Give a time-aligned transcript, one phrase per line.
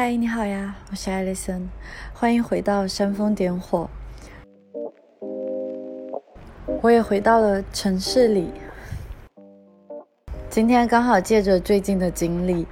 [0.00, 1.68] 嗨，你好呀，我是艾丽森，
[2.14, 3.90] 欢迎回到煽风点火。
[6.80, 8.52] 我也回到了城市里。
[10.48, 12.64] 今天刚好借着最近的经历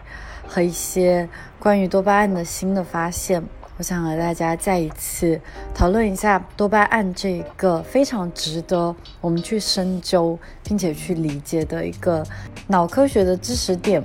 [0.46, 1.28] 和一些
[1.58, 3.42] 关于多巴胺的新的发现，
[3.76, 5.40] 我想和大家再一次
[5.74, 12.24] 讨论一下多巴胺这一个非常值得我们去深究并且去理解的一个
[12.68, 14.00] 脑科学的知识点。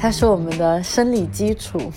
[0.00, 1.92] 它是我们的生理基础。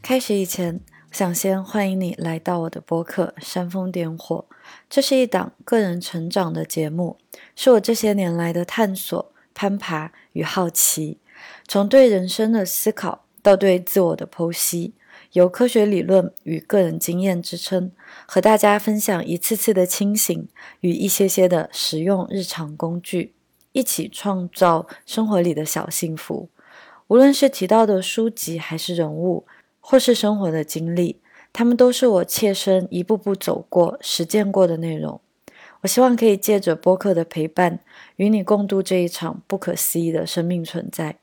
[0.00, 0.80] 开始以前，
[1.12, 4.46] 想先欢迎你来到我的播客《煽风点火》。
[4.88, 7.18] 这是一档个人成长的节目，
[7.54, 11.18] 是我这些年来的探索、攀爬与好奇。
[11.68, 14.94] 从对人生的思考到对自我的剖析，
[15.32, 17.92] 由科学理论与个人经验支撑，
[18.24, 20.48] 和大家分享一次次的清醒
[20.80, 23.34] 与一些些的实用日常工具。
[23.76, 26.48] 一起创造生活里的小幸福。
[27.08, 29.44] 无论是提到的书籍，还是人物，
[29.80, 31.20] 或是生活的经历，
[31.52, 35.20] 他们都是我切身一步步走过、实践过的内容。
[35.82, 37.80] 我希望可以借着播客的陪伴，
[38.16, 41.18] 与你共度这一场不可思议的生命存在。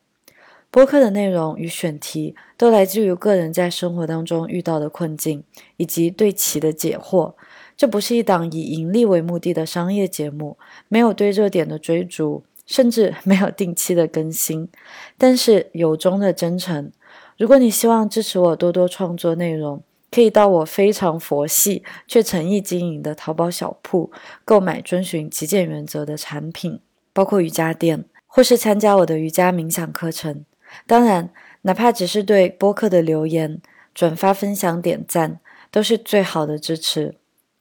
[0.69, 5.43] 播客的内容与选题都来自于个人在生活当中遇到的困境，
[5.77, 7.33] 以及对其的解惑。
[7.75, 10.57] 这不是一档以盈利为目的的商业节目，
[10.87, 14.69] 没有对热点的追逐，甚至 没有定期的更新。
[15.17, 16.91] 但是由衷的真诚。
[17.37, 24.11] 如果你希望支持我多多创作内容，可以到我非常佛系却诚意经营的淘宝小铺
[24.45, 26.79] 购买遵循极简原则的产品，
[27.11, 30.45] 包括瑜伽垫，或是参加我的瑜伽冥想课程。
[30.85, 31.31] 当然，
[31.63, 33.59] 哪怕只是对播客的留言、
[33.95, 35.39] 转发、分享、点赞，
[35.71, 37.15] 都是最好的支持。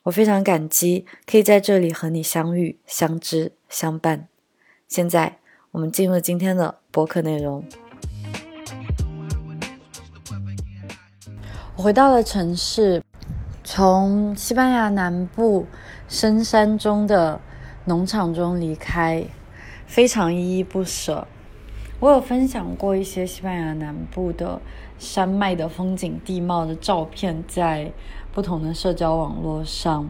[0.05, 4.27] 我非常感激可以在这里和你相遇、相知、相伴。
[4.89, 5.39] 现在，
[5.71, 7.65] 我们进入今天的播客内容。
[11.77, 13.01] 我回到了城市，
[13.63, 15.69] 从西班牙南部
[16.09, 17.41] 深山中的
[17.85, 19.25] 农场中离开，
[19.87, 21.29] 非常依依不舍。
[22.01, 24.61] 我有分享过一些西班牙南部的
[24.99, 27.93] 山脉的风景地貌的照片，在。
[28.33, 30.09] 不同的社交网络上，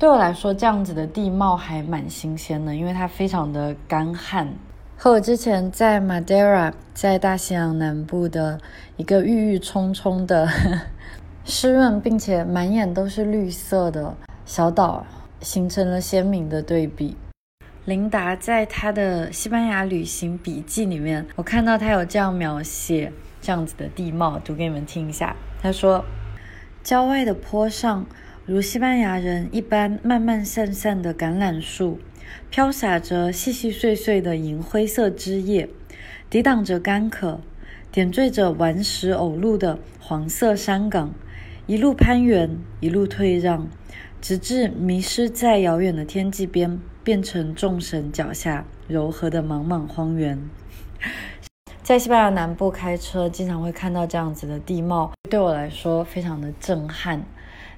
[0.00, 4.52] 对我来说，这样子的地貌还蛮新鲜的，因为它非常的干旱，
[4.96, 8.60] 和我之前在 Madeira，在大西洋南部的
[8.96, 10.48] 一个郁郁葱葱的
[11.46, 15.06] 湿润并且满眼都是绿色的小岛，
[15.40, 17.16] 形成了鲜明的对比。
[17.84, 25.36] 琳达在她的西班牙旅行笔记里面，我看到她有这样描写这样子的地貌，读给你们听一下。
[25.62, 26.04] 她说。
[26.86, 28.06] 郊外的坡上，
[28.44, 31.98] 如西班牙人一般慢慢散散的橄榄树，
[32.48, 35.68] 飘洒着细细碎碎的银灰色枝叶，
[36.30, 37.40] 抵挡着干渴，
[37.90, 41.12] 点缀着顽石偶露的黄色山岗，
[41.66, 43.68] 一路攀援，一路退让，
[44.20, 50.38] 直至迷失在遥远的天际边，变成众神脚下柔和的茫茫荒原。
[51.86, 57.22] 在西班牙南部开车，经常会看到这样子的地貌，对我来说非常的震撼。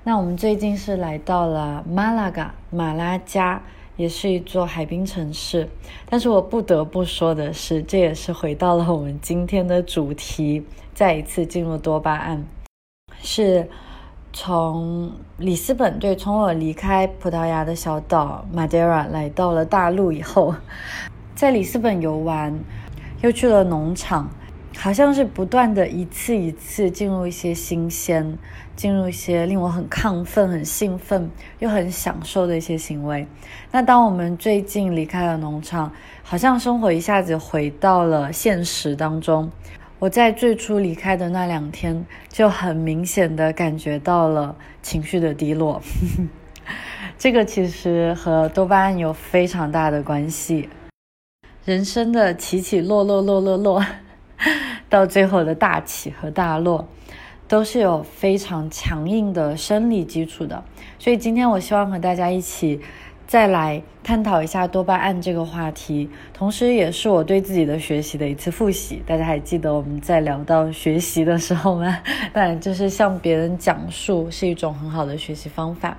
[0.03, 3.61] 那我们最近是来到了马拉嘎，马拉加，
[3.99, 5.69] 也是一座海滨城市。
[6.09, 10.65] 但是我不得不说的是，这也是回到了我们今天的主题，
[10.95, 12.43] 再一次进入多巴胺，
[13.21, 13.69] 是
[14.33, 20.55] 从里斯本，对，从我离开葡萄牙的小岛马德拉来到了大陆以后，
[21.35, 22.59] 在里斯本游玩。
[23.21, 24.31] 又去了农场，
[24.77, 28.39] 好像是不断的一次一次进入一些新鲜，
[28.77, 31.29] 进入一些令我很亢奋、很兴奋
[31.59, 33.27] 又很享受的一些行为。
[33.73, 35.93] 那当我们最近离开了农场，
[36.23, 39.51] 好像生活一下子回到了现实当中。
[39.99, 45.83] 我在最初离开的那两天，就很明显的感觉到了情绪的低落。
[47.19, 50.69] 这个其实和多巴胺有非常大的关系。
[51.69, 53.85] 人生的起起落落落落落，
[54.89, 56.89] 到最后的大起和大落，
[57.47, 60.65] 都是有非常强硬的生理基础的。
[60.99, 62.81] 所以今天我希望和大家一起
[63.27, 69.03] 再来探讨一下多巴胺这个话题，同时也是我对自己的学习的一次复习。
[69.07, 71.99] 大家还记得我们在聊到学习的时候吗？
[72.33, 75.99] 当然，就是向别人讲述是一种很好的学习方法。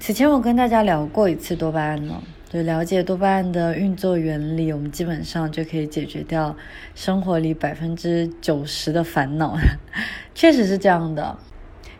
[0.00, 2.20] 此前我跟大家聊过一次多巴胺了。
[2.50, 6.56] 就了解多巴胺的运作原理，我们基本上就可以解决掉
[6.94, 9.54] 生活里百分之九十的烦恼。
[10.34, 11.36] 确实是这样的，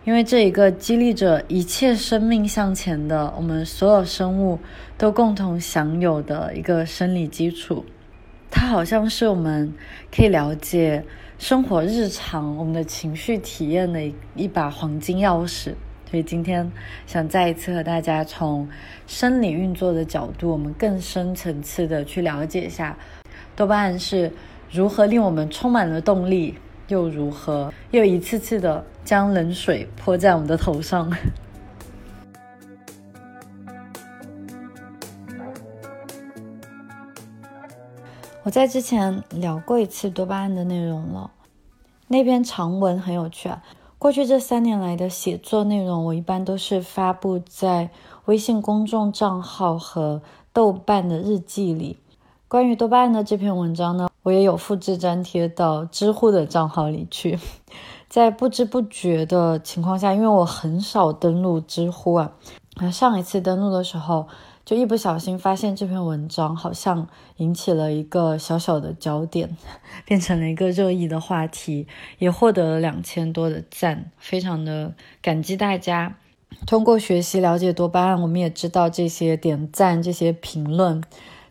[0.05, 4.59] 因为这一个激励着一切生命向前的，我们所有生物
[4.97, 7.85] 都共同享有的一个生理基础。
[8.51, 9.75] 它好像是我们
[10.11, 11.05] 可以了解
[11.39, 15.75] 生活日常、我们的情绪体验的一一把黄金钥匙。
[16.11, 16.73] 所以今天
[17.07, 18.67] 想再一次和大家从
[19.07, 22.97] 生理运作的角度，我们更深层次的去了解一下
[23.55, 24.33] 多巴胺是
[24.71, 26.55] 如何令我们充满了动力，
[26.87, 31.13] 又如何又一次次的将冷水泼在我们的头上。
[38.45, 41.31] 我在之前聊过一次多巴胺的内容了，
[42.07, 43.63] 那篇长文很有趣啊。
[43.99, 47.91] 过去这三年来的写作内容，我一般都是发布在
[48.27, 50.23] 微信公众账号和
[50.53, 51.97] 豆瓣的日记里。
[52.47, 57.41] 关于豆瓣的这篇文章呢，我也有复制粘贴到知乎的账号里去。
[58.09, 62.31] 在不知不觉的情况下，因为我很少登录知乎啊，
[62.93, 64.29] 上一次登录的时候。
[64.69, 69.57] 就一不小心发现这篇文章好像引起了一个小小的焦点，
[70.05, 71.87] 变成了一个热议的话题，
[72.19, 74.93] 也获得了两千多的赞，非常的
[75.23, 76.17] 感激大家。
[76.67, 81.03] 通过学习了解多巴胺，我们也知道这些点赞、这些评论、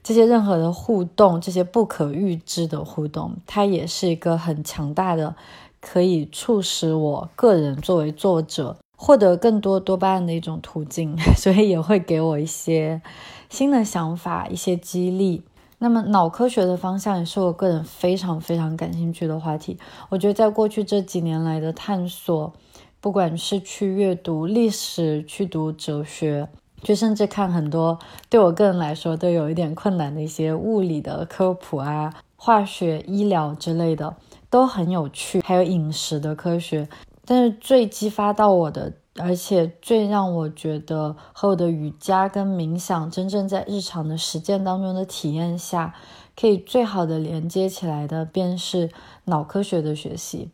[0.04, 5.36] 这些任何的互动、这些不可预知的互动，它也是一个很强大的，
[5.82, 8.78] 可以促使我个人作为作者。
[8.98, 13.02] 获得更多多巴胺的一种途径， 所以也会给我一些
[13.50, 15.44] 新的想法、一些激励。
[15.80, 19.78] 那么，脑科学的方向也是我个人非常非常感兴趣的话题。
[20.10, 22.52] 我觉得，在过去这几年来的探索，
[23.00, 26.50] 不管是去阅读历史、去读哲学，
[26.82, 34.16] 就甚至看很多对我个人来说都有一点困难的一些物理的科普啊、化学、医疗之类的，
[34.50, 35.42] 都很有趣。
[35.42, 36.90] 还有饮食的科学。
[37.30, 45.94] 但是最激发到我的，而且最让我觉得和我的瑜伽跟冥想真正在日常的实践当中的体验下，
[46.40, 48.90] 可以最好的连接起来的，便是
[49.26, 50.50] 脑科学的学习。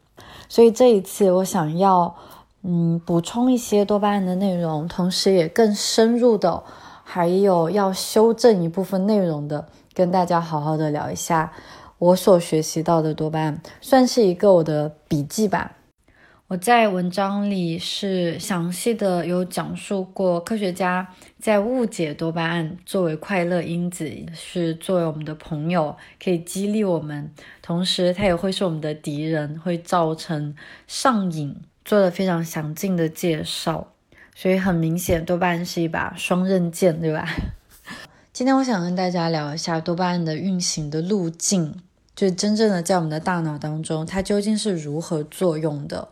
[0.50, 2.16] 所以这一次我想要，
[2.64, 6.64] 嗯，补充一些多巴胺的内容，同时也更深入的，
[7.04, 11.54] 还有要修正一部分内容的，跟大家好好的聊一下
[12.00, 15.74] 我所学习到的多巴胺，算是一个我的笔记吧。
[16.54, 21.08] 我在文章里是详细的有讲述过，科学家
[21.40, 27.32] 在误解多巴胺作为快乐因子，是作为我们的朋友，可以激励我们，
[27.64, 30.54] 同时它也会是我们的敌人，会造成
[30.86, 33.88] 上瘾，做了非常详尽的介绍。
[34.36, 37.28] 所以很明显，多巴胺是一把双刃剑，对吧？
[38.32, 41.74] 今天我想跟大家聊一下多巴胺的运行的路径，
[42.16, 46.10] 就真正的在我们的大脑当中，它究竟是如何作用的。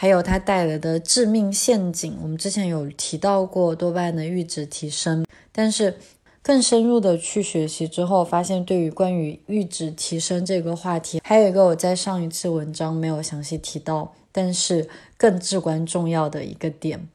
[0.00, 5.94] 还有它带来的致命陷阱，我们之前有提到过多巴胺的阈值提升，但是
[6.40, 14.88] 更深入的去学习之后，发现对于关于阈值提升这个话题，还有一个我在上一次文章没有详细提到，但是
[15.18, 17.06] 更至关重要的一个点，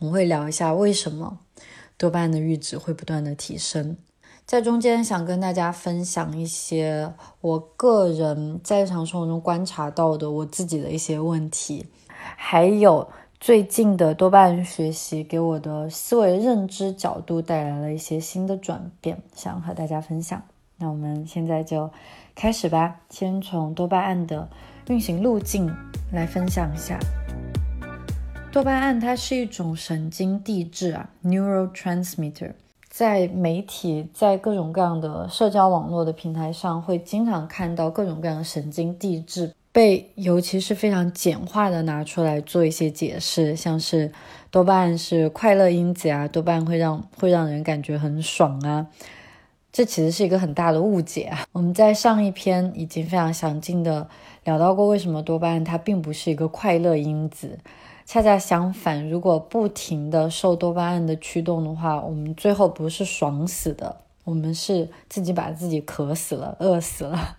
[0.00, 1.38] 我会聊一下为什么
[1.96, 3.96] 多巴胺的阈值会不断的提升，
[4.44, 11.86] 在中间想跟大家分享一些我个人在日常生活中观察到的我自己的一些问题。
[12.36, 20.42] 还有最近的多巴胺学习给我的思维认知角度带来了一些新的转变，想和大家分享。
[20.76, 21.90] 那我们现在就
[22.34, 24.48] 开始吧，先从多巴胺的
[24.88, 25.72] 运行路径
[26.12, 26.98] 来分享一下。
[28.50, 32.52] 多巴胺它是一种神经递质啊，neurotransmitter，
[32.88, 39.52] 在媒体在各种各样的社交网络的平台上会经常看到各种各样的神经递质。
[39.74, 44.12] 被尤其是非常简化的拿出来做一些解释，像是
[44.48, 48.86] 多巴胺是快乐因子啊，多巴胺会让会让人感觉很爽啊，
[49.72, 51.44] 这其实是一个很大的误解啊。
[51.50, 54.08] 我们在上一篇已经非常详尽的
[54.44, 57.58] 聊到过，为什么多巴胺它并不是一个快乐因子，
[58.06, 67.38] 恰恰相反，如果不停的受多巴胺的驱动的话，我们最后不是爽死的，我们是自己把自己渴死了，饿死了。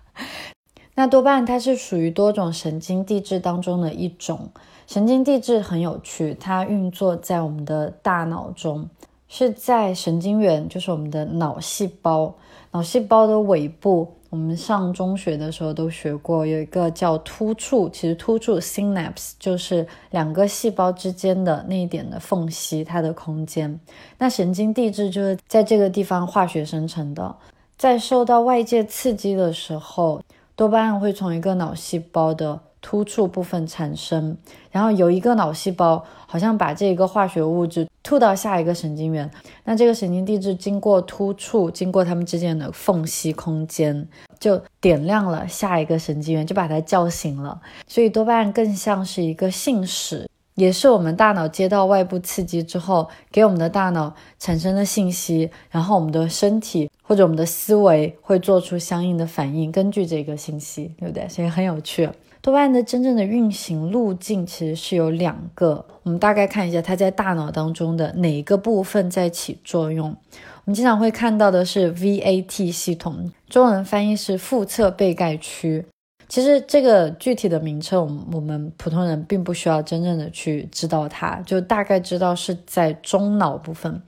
[0.98, 4.50] 那多巴胺它是属于多种神经递质当中的一种，
[4.88, 8.90] 神经递质很有趣，它运作在我们的大脑中，
[9.28, 12.34] 是在神经元，就是我们的脑细胞，
[12.72, 23.78] 脑细胞的尾部，我们上中学的时候都学过，有一个叫突触，其实突触 synapse 就是两个细胞之间的那一点的缝隙，它的空间。
[24.18, 27.36] 那神经递质就是在这个地方化学生成的，
[27.78, 30.22] 在受到外界刺激的时候。
[30.56, 34.38] 多巴胺会从一个脑细胞的突触部分产生，
[34.72, 39.30] 然后有一个脑细胞好像把这个化学物质吐到下一个神经元，
[39.64, 44.08] 那这个神经递质经过突触，经过它们之间的缝隙空间，
[44.40, 47.60] 就点亮了下一个神经元，就把它叫醒了。
[47.88, 50.30] 所以多巴胺更像是一个信使。
[50.56, 61.28] 也是我们大脑接到外部刺激之后，给我们的大脑产生的信息，然后我们的身体或者我们的思维会做出相应的反应，根据这个信息，对不对？
[61.30, 62.10] 所以很有趣。
[62.42, 70.16] 多巴胺的真正的运行路径其实是有两个，我们大概看一下它在大脑当中的哪一个部分在起作用。
[70.66, 75.86] 我们经常会看到的是 VAT 系统，中文翻译是腹侧被盖区。
[76.28, 84.02] 其实这个具体的名称，我们我们普通人并不需要真正的去知道它，就大概知道是在中脑部分。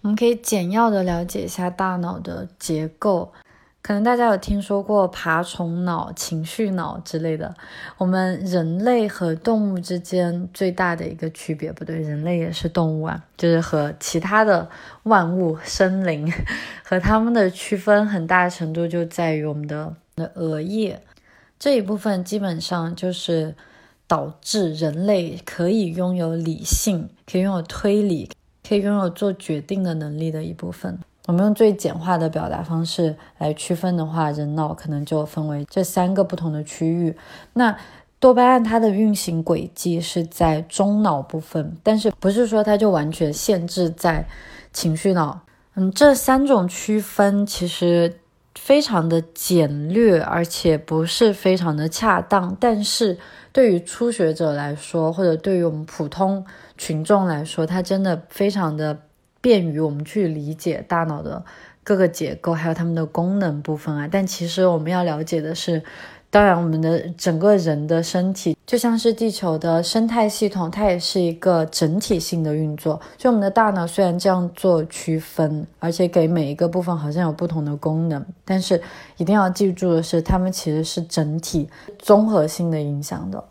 [0.00, 3.32] 我们可以简要的了解一下大脑的结构。
[3.80, 7.54] 可能大家有听说过爬虫脑、情绪脑之类的。
[7.96, 14.68] 我们人类和动物之间最大的一个区别，不对，人类也是动物啊，就是和其他的
[15.04, 16.30] 万物生灵
[16.82, 21.00] 和它们的区分，很大程度就在于我们的的额叶。
[21.58, 23.54] 这一部分基本上就是
[24.06, 28.30] 导致人类可以拥有理性、可以拥有推理、
[28.66, 30.98] 可以拥有做决定的能力的一部分。
[31.26, 37.16] 我们用最简化的表达方式来区分的话，人脑可能就分为这三个不同的区域。
[37.54, 37.76] 那
[38.20, 44.24] 多巴胺它的运行轨迹是在中脑部分，但是不是说它就完全限制在
[44.72, 45.40] 情绪脑？
[45.74, 48.20] 嗯，这三种区分其实。
[48.60, 52.56] 非常的简略，而且不是非常的恰当。
[52.60, 53.16] 但是
[53.52, 56.44] 对于初学者来说，或者对于我们普通
[56.76, 58.98] 群众来说，它真的非常的
[59.40, 61.44] 便于我们去理解大脑的
[61.82, 64.08] 各个结构，还有它们的功能部分啊。
[64.10, 65.82] 但其实我们要了解的是。
[66.30, 73.00] 当然，我们的整个人的身体就像是地球的生态系统，它也是一个整体性的运作。
[73.16, 78.80] 所以，我们的大脑虽然这样做区分，而且给每一个部分好像有不同的功能，但是
[79.16, 81.66] 一定要记住的是，它们其实是整体
[81.98, 83.42] 综合性的影响的。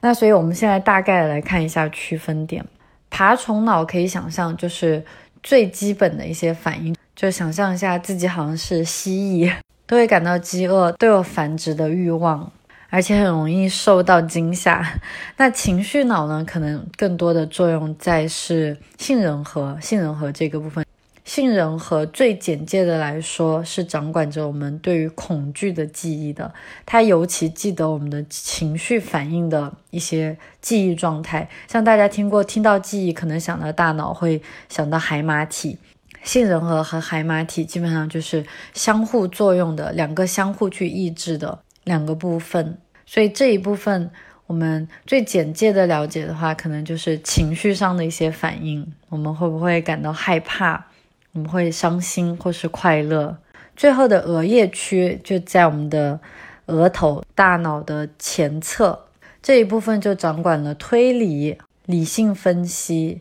[0.00, 2.64] 那所以，我们现在大概来看一下区分点。
[3.10, 5.04] 爬虫脑可以想象，就是
[5.42, 9.52] 最基本的一些反应，就想象一下自己好像是蜥蜴。
[9.86, 12.50] 都会感到饥饿，都有繁殖的欲望，
[12.88, 15.00] 而且很容易受到惊吓。
[15.36, 16.44] 那情绪脑呢？
[16.46, 20.84] 可能更多的作用在是杏仁核，杏仁核这个部分。
[21.24, 26.52] 杏仁核最简介的来说，是掌管着我们对于恐惧的记忆的。
[26.84, 31.48] 它尤其记得我们的情绪反应的一些记忆状态。
[31.66, 35.78] 像大家听过，听到记忆，可能想到大脑会想到海马体。
[36.24, 44.10] 杏仁核和海马体基本上就是相互作用的两个相互去抑制的两个部分，所以这一部分
[44.46, 50.86] 我们最简介的了解的话，可能就是情绪上的一些反应，我们会不会感到害怕，
[51.32, 53.36] 我们会伤心或是快乐。
[53.76, 56.18] 最后的额叶区就在我们的
[56.66, 59.06] 额头大脑的前侧
[59.42, 63.20] 这一部分，就掌管了推理、理性分析、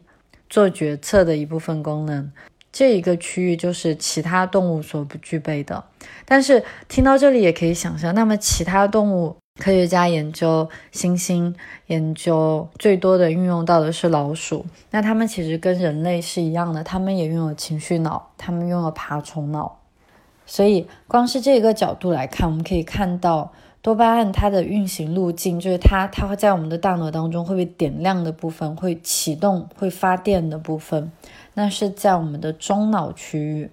[0.49, 2.31] 做决策的一部分功能。
[2.73, 5.83] 这一个区域就是其他动物所不具备的，
[6.25, 11.53] 但是听到这里也可以想象，那么其他动物科学家研究猩猩，
[11.85, 19.77] 研究最多的运用到的是老鼠，那它们其实跟人类是一样的，它们也拥有情绪脑，它们拥有爬虫脑，
[20.47, 23.53] 所以光是这个角度来看，我们可以看到。
[23.83, 31.11] 多巴胺它的运行路径就是它，它会在我们的大脑当中会被点亮的部分，会启动、会发电的部分，
[31.53, 33.69] 那是在我们的中脑区域。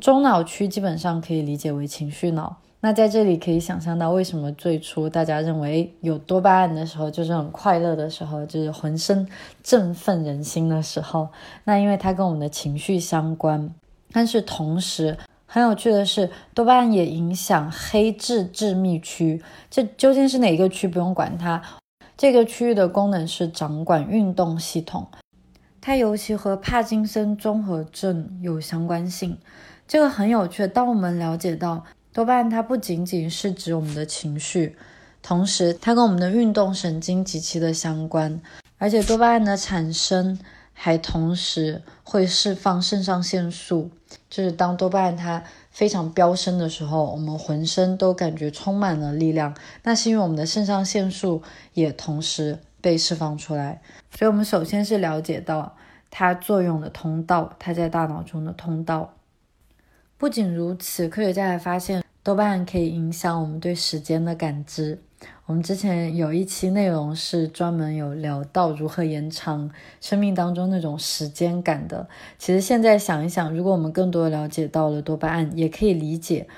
[0.00, 2.56] 中脑区基本上可以理解为情绪脑。
[2.80, 9.26] 那在这里可以想象到，为什么最初大家认为有多巴胺的时候就是很快乐的时候，就是浑身
[9.62, 11.28] 振奋人心的时候？
[11.64, 13.74] 那因为它跟我们的情绪相关，
[14.12, 15.16] 但是同时。
[15.48, 19.40] 很有趣的是，多巴胺也影响黑质致密区。
[19.70, 20.88] 这究竟是哪一个区？
[20.88, 21.62] 不用管它。
[22.16, 25.06] 这个区域的功能是掌管运动系统，
[25.86, 29.38] 它尤其和帕金森综合症有相关性。
[29.86, 30.66] 这个很有趣。
[30.66, 34.74] 当我们了解到多巴胺，它不仅仅是指我们的情绪，
[35.22, 38.40] 同时它跟我们的运动神经极其的相关，
[38.78, 40.36] 而且多巴胺的产生。
[40.78, 43.90] 还同时会释放肾上腺素，
[44.28, 49.56] 就是当多巴胺它非常飙升的时候，我们浑身都感觉充满了力量。
[49.84, 51.40] 那是因为我们的肾上腺素
[51.72, 53.80] 也同时被释放出来。
[54.18, 55.76] 所以，我们首先是了解到
[56.10, 59.12] 它作用的通道，它在大脑中的通道。
[60.16, 65.02] 不仅如此，科学家还发现多巴胺可以影响我们对时间的感知。
[65.44, 69.70] 我们之前有一期内容是专门有聊到如何延长
[70.00, 72.08] 生命当中那种时间感的。
[72.38, 76.48] 其实现在想一想，如果我们更多了解到了多巴胺，也可以理解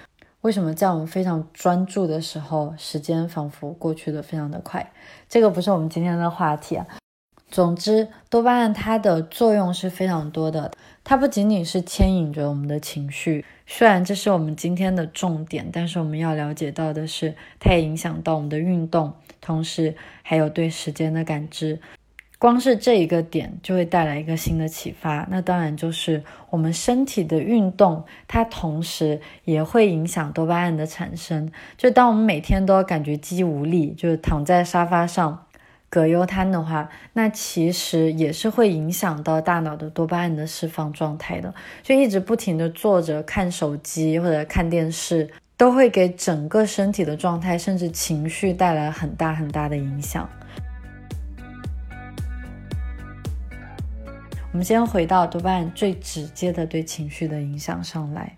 [0.43, 4.93] 为什么在我们非常专注的时候，时间仿佛过去的非常的快。
[5.29, 6.87] 这个不是我们今天的话题啊。
[7.51, 10.71] 总之，多巴胺它的作用是非常多的，
[11.03, 13.45] 它不仅仅是牵引着我们的情绪。
[13.67, 21.81] 虽然这是我们今天的重点，但是我们要了解到的是，它也影响到我们的运动，同时还有对时间的感知。
[22.39, 25.27] 光是这一个点就会带来一个新的启发。
[25.29, 31.51] 那当然就是我们身体的运动，它同时也会影响多巴胺的产生。
[31.77, 35.47] 就当我们每天都感觉肌无力，就是躺在沙发上。
[35.91, 41.55] 葛优瘫的话，那其实也是会影响到大脑的多巴胺的释放状态的。
[41.83, 50.29] 就一直不停的坐着看手机或者看电视，都会给整个身体的状态甚至情绪带来很大很大的影响。
[54.53, 58.37] 我们先回到多巴胺最直接的对情绪的影响上来。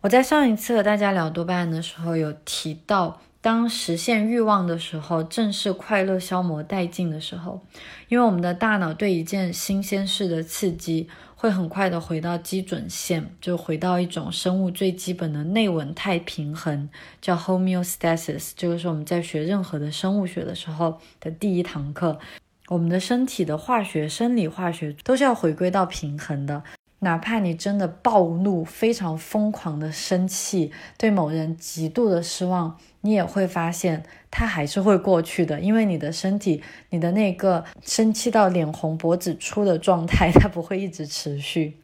[0.00, 3.20] 我在上一次和大家聊多巴胺的时候，有提到。
[3.46, 7.60] 当实现欲望的时候，正是快乐消磨殆尽的时候，
[8.08, 16.88] 因为我们的大脑对一件新鲜事的刺激，会很快的回到基准线，就回到一种生物最基本的内稳态平衡，
[17.20, 18.50] 叫 homeostasis。
[18.56, 22.18] 这个是我们在学任何的生物学的时候的第一堂课。
[22.66, 26.64] 我们的身体的化学、生理化学都是要回归到平衡的。
[27.00, 32.76] 哪怕你真的暴怒、非常疯狂的生气，对某人极度的失望，
[33.06, 36.60] 你也会发现它还是会过去的，因为你的身体，
[36.90, 41.76] 你的那个生气到脸红脖子粗的状态， 它不会一直持续。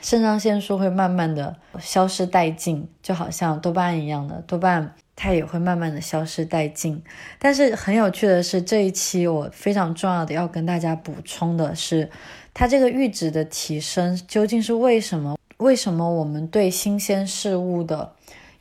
[0.00, 7.02] 肾上腺素会慢慢的消失殆尽，就好像多巴胺一样的，多巴胺它也会慢慢的消失殆尽。
[7.40, 12.08] 但是很有趣的是，这一期我非常重要的要跟大家补充的是。
[12.52, 15.36] 它这个阈值的提升究竟是为什么？
[15.58, 18.12] 为什么我们对新鲜事物的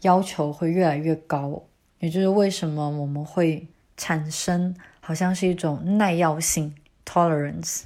[0.01, 1.63] 要求会越来越高？
[1.99, 6.73] 也就是为什么我们会产生好像是一种耐药性
[7.05, 7.81] （tolerance）？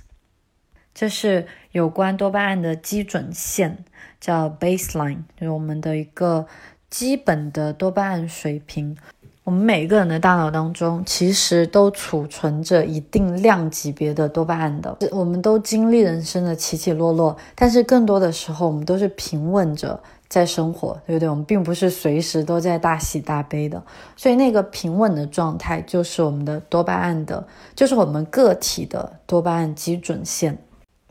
[0.94, 3.84] 这是有关多巴胺的基准线，
[4.22, 6.46] 叫 baseline，就是我们的一个
[6.90, 8.96] 基本的多巴胺水平。
[9.44, 14.96] 我们每个人的大脑当中，其实都储存着一定量级别的多巴胺的。
[15.12, 20.02] 我们都经历人生的起起落落，但是更多的时候，我们都是平稳着
[20.34, 21.30] 在生活，对不对？
[21.30, 23.84] 我们并不是随时都在大喜大悲的。
[24.16, 30.58] 所以，那个平稳的状态，就是我们的多巴胺的，就是我们个体的多巴胺基准线。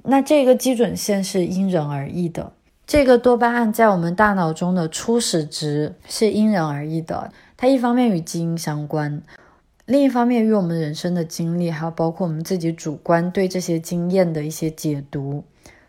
[0.02, 2.50] 那这个基准线是因人而异的。
[2.84, 7.30] 这个多巴胺在我们大脑中的初始值是因人而异的。
[7.56, 9.22] 它一方面与基因相关，
[9.86, 15.44] 另一方面与我们人生的经历，还有包括我们自己主观对这些经验的一些解读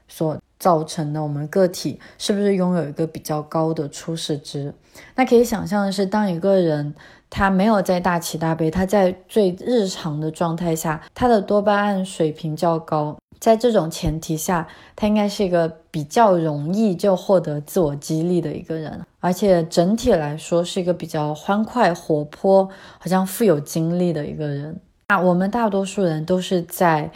[0.07, 1.21] 所造成的。
[1.21, 4.73] 我们个体是不是拥有一个比较高的初始值？
[5.15, 6.95] 那可以想象的是，当一个人
[7.29, 13.17] 他没有在大起大悲，他在最日常的状态下，他的多巴胺水平较高。
[13.39, 24.79] 在这种前提下，他应该是一个比较容易就获得自我激励的一个人，而且整体来说是一个比较欢快、活泼，好像富有精力的一个人。
[25.09, 27.11] 那我们大多数人都是在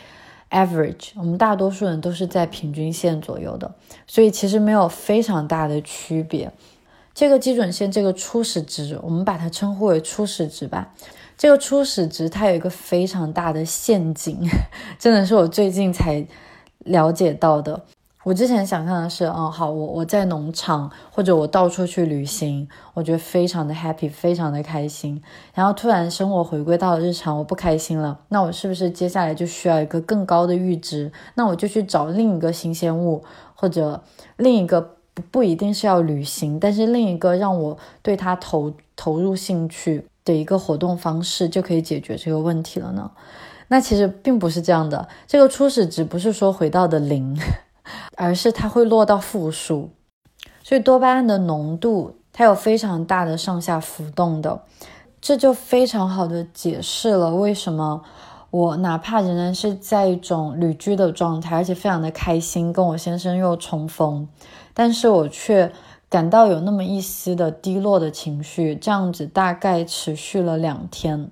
[0.50, 3.74] average，我们大多数人都是在平均线左右的，
[4.06, 6.52] 所以其实没有非常大的区别。
[7.14, 10.94] 这个基准线，这个初始值，我们把它称呼为初始值吧。
[11.38, 14.40] 这个初始值它有一个非常大的陷阱，
[14.98, 16.26] 真的是我最近才
[16.80, 17.86] 了解到的。
[18.28, 25.24] 我之前想象的是，嗯，好，我我在农场或者我到处去旅行，我觉得非常的 happy，非常的开心。
[25.54, 31.10] 然后突然生活回归到了日常，我不开心了，那我是不是接下来就需要一个更高的阈值？
[31.36, 33.24] 那我就去找另一个新鲜物，
[33.56, 34.04] 或者
[34.36, 34.82] 另一个
[35.14, 40.06] 不不一定是要旅行，但是另一个让我对它投投入兴趣。
[40.26, 43.10] 的一个活动方式就可以解决这个问题了呢？
[43.70, 45.08] 那其实并不是这样的。
[45.26, 47.34] 这个初始值不是说回到的零，
[48.16, 49.90] 而是它会落到负数。
[50.64, 54.62] 所以多巴胺的浓度它有非常大的上下浮动的，
[55.22, 58.02] 这就非常好的解释了为什么
[58.52, 64.28] 我哪怕仍然是在一种旅居的状态，而且非常的开心，跟我先生又重逢，
[64.74, 65.72] 但是我却。
[66.10, 71.30] 感到有那么一丝的低落的情绪，这样子大概持续了两天，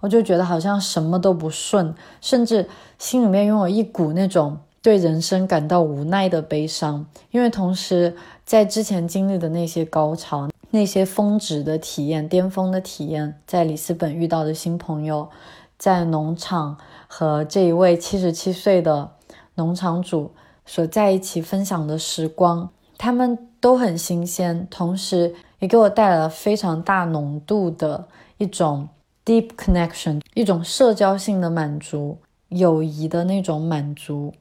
[0.00, 2.68] 我就觉得好像什么都不顺，甚至
[2.98, 15.30] 心里面拥有一股那种对人生感到无奈的悲伤，因为同时在之前经历的那些高潮，那些峰值的体验、巅峰的体验，在里斯本遇到的新朋友，
[15.78, 19.10] 在农场和这一位七十七岁的
[19.54, 20.32] 农场主
[20.66, 22.68] 所在一起分享的时光，
[22.98, 28.86] 他们都很新鲜，同时也给我带来了非常大浓度的一种
[29.24, 32.18] deep connection，一种社交性的满足，
[32.50, 34.34] 友谊的那种满足。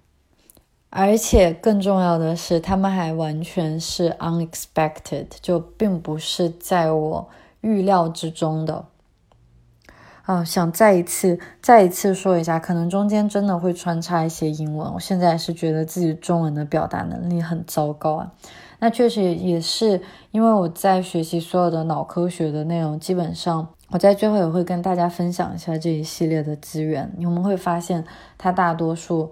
[0.95, 7.27] 而且更重要的是，他们还完全是 unexpected，就并不是在我
[7.61, 8.85] 预料之中的。
[10.21, 14.93] 啊，想再一次、再一次说一下，可能中间真的会穿插一些英文。
[14.93, 18.31] 我现在是觉得自己中文的表达能力很糟糕啊。
[18.77, 27.11] 那确实也是因为我在学习所有的脑科学的内容，基本上我在最后也会跟大家分享一下这一系列的资源。
[27.17, 28.05] 你们会发现，
[28.37, 29.31] 它大多数。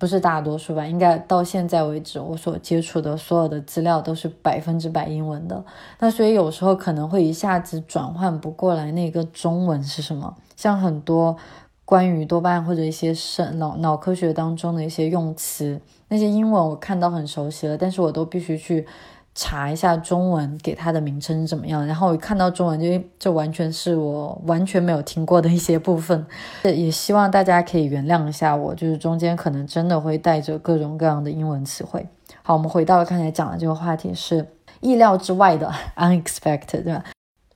[0.00, 5.62] 不是大多数吧，应该到现在为止，我所接触的所有的资料都是百分之百英文的。
[5.98, 10.34] 那所以有时候可能会一下子转换不过来那个中文是什么。
[10.56, 11.36] 像很多
[11.84, 18.86] 关于多巴胺或者一些生脑脑科学当中的一些用词，那些英文我看到很熟悉了，但是我都必须去。
[19.34, 26.26] 查一下中文给它的名称是怎么样，然后我看到中文就就完全是我完全没有听过的一些部分，
[26.64, 32.06] 也希望大家可以原谅一下我，就是中间可能真的会带着各种各样的英文词汇。
[32.42, 34.46] 好，我们回到刚才讲的这个话题是
[34.80, 37.04] 意料之外的 （unexpected），对吧？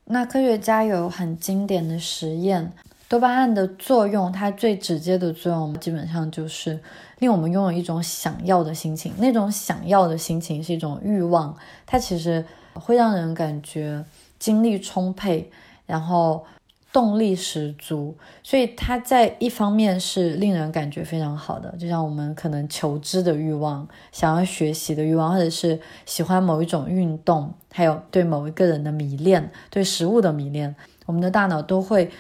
[0.07, 2.73] 那科学家有很经典的实验。
[3.07, 6.81] 多巴胺的作用，它最直接的作用基本上就是
[7.19, 9.12] 令我们拥有一种想要的心情。
[9.19, 11.55] 那种想要的心情是一种欲望，
[11.87, 14.05] 它其实会让人感觉
[14.38, 15.51] 精力充沛，
[15.87, 16.45] 然后
[16.93, 18.17] 动力十足。
[18.43, 30.75] 所以它在一方面是令人感觉非常好的，就像我们可能求知的欲望、想要学习的欲望，或者是喜欢某一种运动，还有对某一个人的迷恋、对食物的迷恋，
[31.07, 32.11] 我们的大脑都会。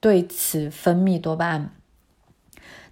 [0.00, 1.70] 对此分泌多巴胺，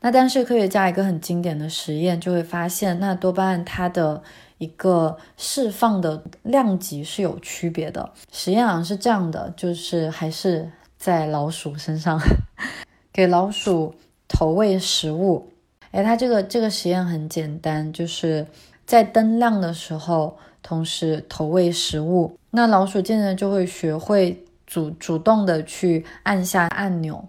[0.00, 4.22] 那但是科学家一个很经典的实验就会发现，那多巴胺它的
[4.58, 8.12] 一个释放的量级是有区别的。
[8.32, 12.20] 实验好像是这样的，就是还是在老鼠身上
[13.12, 13.94] 给老鼠
[14.26, 15.50] 投喂食物。
[15.92, 18.46] 哎，它这个这个实验很简单，就是
[18.84, 24.43] 在灯亮的时候同时投喂食物，那老鼠渐渐就会学会。
[24.74, 27.28] 主主动的去按下按钮，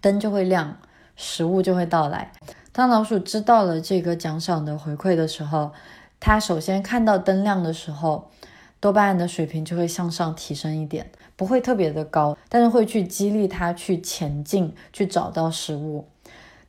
[0.00, 0.78] 灯就会亮，
[1.16, 2.30] 食物就会到来。
[2.70, 5.72] 当老鼠知道了这个奖赏的回馈的时候，
[6.20, 8.30] 它首先看到灯亮的时候，
[8.78, 16.06] 多巴胺的水平就会向上提升一点，不会特别的高，但是会去激励它去前进，去找到食物。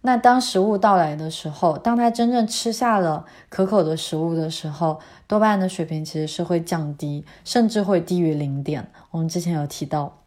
[0.06, 8.92] 那当食物到来的时候，当他真正吃下了可口的食物的时候，多巴胺的水平其实是会降低，甚至会低于零点。
[9.12, 10.20] 我们之前有提到。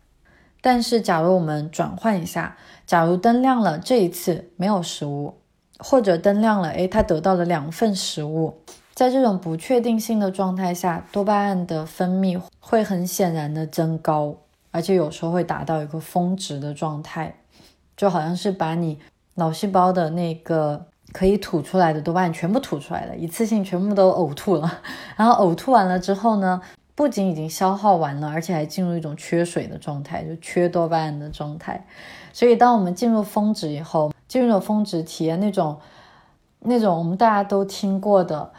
[0.62, 5.34] 但是，假如我们转换一下，假如灯亮了，这一次没有食物，
[5.78, 8.56] 或者灯亮了，诶，他得到了两份食物，
[8.94, 14.34] 在这种不确定性的状态下，多巴胺的分泌会很显然的增高，
[14.70, 17.40] 而且有时候会达到一个峰值的状态，
[17.94, 18.98] 就好像是把你。
[19.36, 24.80] 脑细胞的那个可以吐出来的多巴胺全部吐出来了，一次性全部都呕吐了。
[25.16, 26.60] 然后呕吐完了之后呢，
[26.94, 31.86] 不仅已经消耗完了，而且还进入一种缺水的状态，就缺多巴胺的状态。
[32.32, 35.78] 所以，当我们进入峰值以后，进入了峰值，体验那种
[36.60, 38.50] 那种我们大家都听过的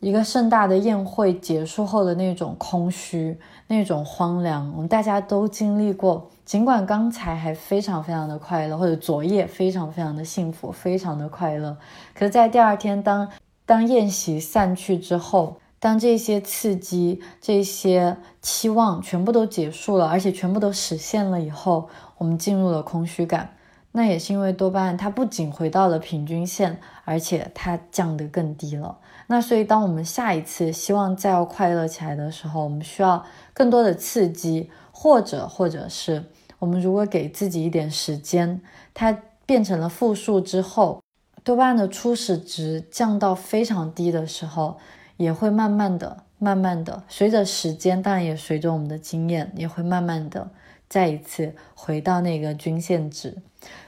[0.00, 6.30] 一个盛大的宴会结束后的那种空虚、那种荒凉，我们大家都经历过。
[6.44, 11.76] 尽管刚才还非常非常的快乐，或者昨夜非常非常的幸福，非常的快乐，
[12.14, 13.28] 可是，在第二天，当
[13.64, 23.56] 当宴席散去之后，当这些刺激、这些期望全部都结束了，而且全部都实现了以后，我们进入了空虚感。
[23.92, 28.98] 那也是因为多巴胺它不仅回到了平均线，而且它降得更低了。
[29.28, 36.24] 那所以，当我们下一次希望再要快乐起来的时候，我们需要更多的刺激，或者或者是。
[36.60, 38.58] 我们如果给自己一点时间，
[38.94, 41.02] 它变成了负数之后，
[41.42, 44.78] 多巴胺的初始值降到非常低的时候，
[45.18, 50.48] 也会慢慢的、慢慢的，随着时间，当然也随着我们的经验，也会慢慢的
[50.88, 53.36] 再一次回到那个均线值。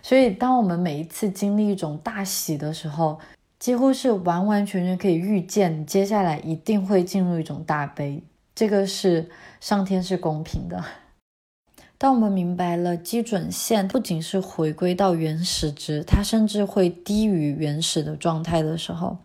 [0.03, 3.19] 所以，当我们每一次经历一种大喜的时候，
[3.59, 8.23] 几乎是完完全全可以预见，接下来一定会进入一种大悲。
[8.57, 9.29] 这个是
[9.61, 10.83] 上天是公平的。
[11.99, 19.19] 当我们明白了基准线不仅是回归到原始值，它甚至会低于原始的状态的时候，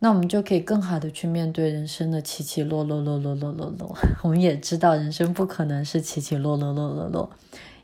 [0.00, 3.96] 那我们就可以更好的去面对人生的起起落落落落落落落。
[4.22, 7.30] 我们也知道人生不可能是起起落落落落落，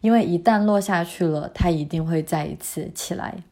[0.00, 3.44] 因为一旦落下去了，它一定会再一次起来。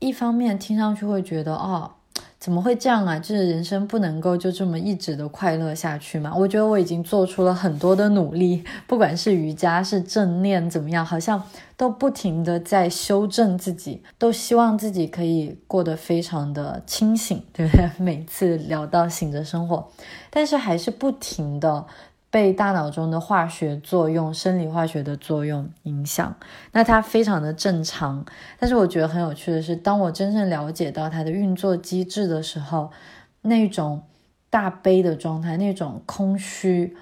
[0.00, 1.92] 一方面听上去会觉得哦。
[2.38, 3.18] 怎么会这样啊？
[3.18, 6.34] 就是人生不能够就这么一直的快乐下去吗？
[6.36, 11.40] 我觉得我已经做出了很多的努力，不管是瑜伽是正念怎么样，好像
[11.76, 17.88] 都不停的在修正自己，都希望自己可以过得非常的清醒，对不对？
[18.02, 19.88] 每次聊到醒着生活，
[20.28, 21.86] 但是还是不停的。
[22.32, 26.34] 被大脑中的化学作用、生理化学的作用影响，
[26.72, 28.24] 那它非常的正常。
[28.58, 32.90] 但是我觉得很有趣的是，当我真正了解到它的运作机制的时候，
[33.42, 34.04] 那种
[34.48, 36.96] 大悲的状态，那种空虚、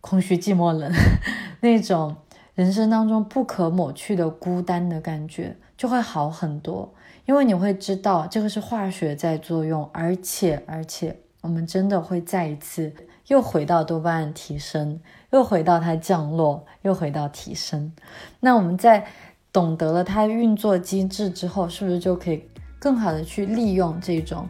[0.00, 0.88] 空虚、寂寞、冷，
[1.60, 2.14] 那种
[2.54, 6.94] 人生当中不可抹去的孤单的感觉，就会好很多。
[7.26, 12.92] 因为你会知道，这个是化学在作用，而且而且，我们真的会再一次。
[13.28, 15.00] 又回到多巴胺提升，
[15.32, 17.92] 又回到它降落，又回到提升。
[18.40, 19.06] 那我们在
[19.52, 24.48] 懂得了它运作机制之后，是不是就可以更好的去利用这种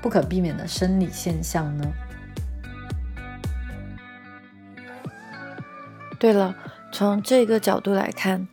[0.00, 1.84] 不可避免的生理现象呢？
[6.18, 6.54] 对了，
[6.92, 8.46] 从这个角度来看，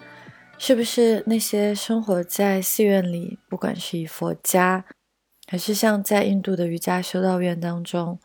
[0.57, 4.85] 是不是那些生活在寺院里，不管是以佛家，
[5.47, 8.19] 还是像在印度的瑜伽修道院当中？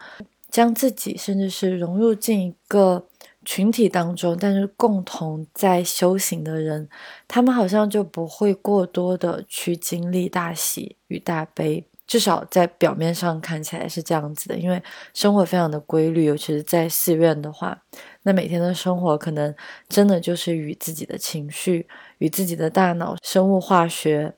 [0.54, 3.08] 将自己甚至是融入进一个
[3.44, 6.88] 群体当中，但是共同在修行的人，
[7.26, 14.56] 他们好像就不会过多的去经历大喜与大悲，至少在表面上看起来是这样子的。
[14.56, 14.80] 因为
[15.12, 17.76] 生活非常的规律，尤其是在寺院的话，
[18.22, 19.52] 那每天的生活可能
[19.88, 21.88] 真的就是与自己的情绪、
[22.18, 24.32] 与自己的大脑生物化学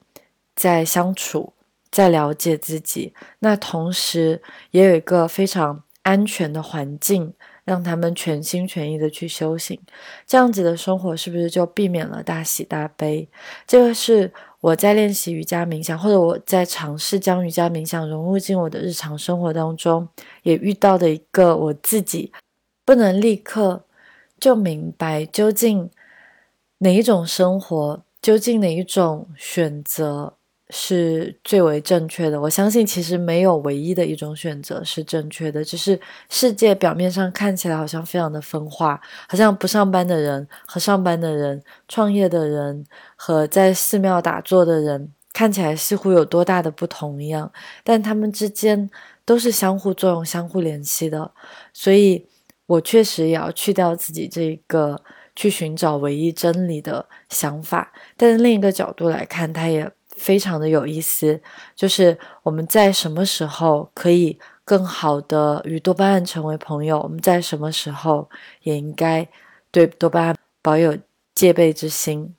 [0.54, 1.52] 在相处，
[1.90, 3.12] 在了解自己。
[3.40, 5.82] 那同时也有一个非常。
[6.06, 9.76] 安全的环境，让他们全心全意的去修行，
[10.24, 13.28] 这样子的生活是不是就避免了大喜大悲？
[13.66, 20.08] 这个是我在练习瑜伽冥想，或者我在尝试将瑜伽冥想融入进我的日常生活当中，
[20.44, 22.32] 也遇到的一个我自己
[22.84, 23.84] 不能立刻
[24.38, 25.90] 就明白究竟
[26.78, 30.35] 哪一种生活，究竟哪一种选择。
[30.70, 32.40] 是最为正确的。
[32.40, 47.52] 我相信，其实没有唯一的一种选择是正确的，只是世界表面上看起来好像非常的分化，好像不上班的人和上班的人、创业的人和在寺庙打坐的人看起来似乎有多大的不同一样，
[47.84, 48.90] 但他们之间
[49.24, 51.30] 都是相互作用、相互联系的。
[51.72, 52.26] 所以，
[52.66, 55.00] 我确实也要去掉自己这个
[55.36, 57.92] 去寻找唯一真理的想法。
[58.16, 59.92] 但是另一个角度来看，它也。
[60.16, 61.40] 非常的有意思，
[61.74, 67.00] 就是我们在什么时候可以更好的与多巴胺成为朋友？
[67.00, 68.28] 我们在什么时候
[68.62, 69.26] 也应该
[69.70, 70.96] 对多巴胺保有
[71.34, 72.35] 戒备之心？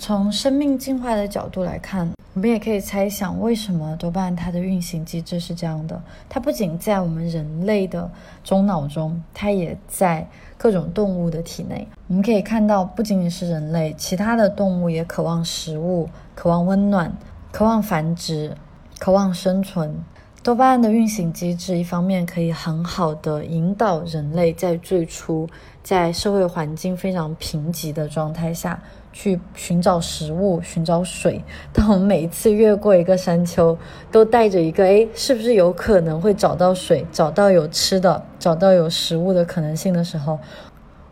[0.00, 6.02] 从生命进化的角度来看，我们也可以猜想，为什么多巴胺它的运行机制是这样的？
[6.26, 8.10] 它不仅在我们人类的
[8.42, 10.26] 中脑中，它也在。
[10.56, 17.10] 各种动物的体内，我们可以看到，不仅仅是人类，其他的动物也渴望食物，渴望温暖，
[17.50, 18.54] 渴望繁殖，
[18.98, 19.94] 渴望生存。
[20.42, 25.48] 多巴胺的运行机制，一方面可以很好的引导人类在最初
[25.82, 28.78] 在社会环境非常贫瘠的状态下。
[29.12, 31.42] 去寻找食物，寻找水。
[31.72, 33.76] 当我们每一次越过一个山丘，
[34.10, 40.38] 都带着一个“哎，是不是有可能会找到水，找到有吃的，找到有食物的可能性”的时候，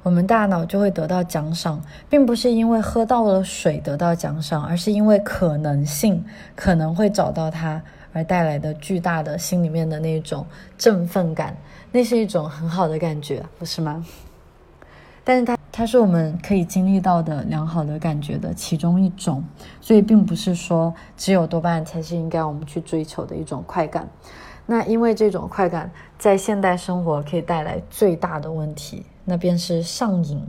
[0.04, 7.82] 我们大脑就会得到奖赏，并不是因为喝到了水得到奖赏，而是因为可能性可能会找到它
[8.12, 10.46] 而带来的巨大的心里面的那种
[10.78, 11.56] 振奋感，
[11.90, 14.04] 那是一种很好的感觉，不是吗？
[15.24, 15.57] 但是它。
[15.78, 19.44] 它是我们可以经历到的良好的感觉的其中一种，
[19.80, 24.08] 所以并不是说只有多巴胺才是应该我们去追求的一种快感。
[24.66, 25.88] 那因为这种快感
[26.18, 30.44] 在现代生活可以带来最大的问题，那便是上瘾。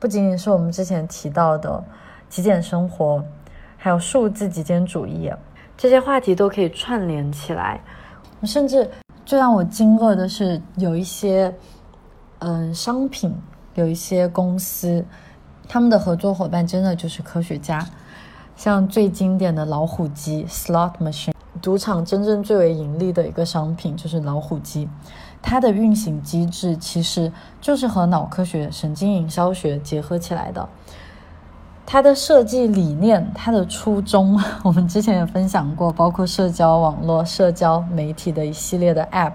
[0.00, 1.84] 不仅仅是我们之前提到的
[2.28, 3.22] 极简生活，
[3.76, 5.30] 还有数字极简主义，
[5.76, 7.80] 这些话题都可以串联起来。
[8.42, 8.90] 甚至
[9.24, 11.54] 最让我惊愕的是，有一些
[12.40, 13.32] 嗯商品。
[13.74, 15.04] 有一些公司，
[15.68, 17.86] 他们的合作伙伴真的就是科学家，
[18.56, 24.88] 像最经典的老虎机 （slot machine），赌场真正最为盈利的一个商品就是老虎机，
[25.40, 30.68] 它的运行机制其实就是和脑科学、神经营销学结合起来的。
[31.84, 39.32] 它的设计理念，它的初衷， 我们之前也分享过，包括社交网络、社交媒体的一系列的 App，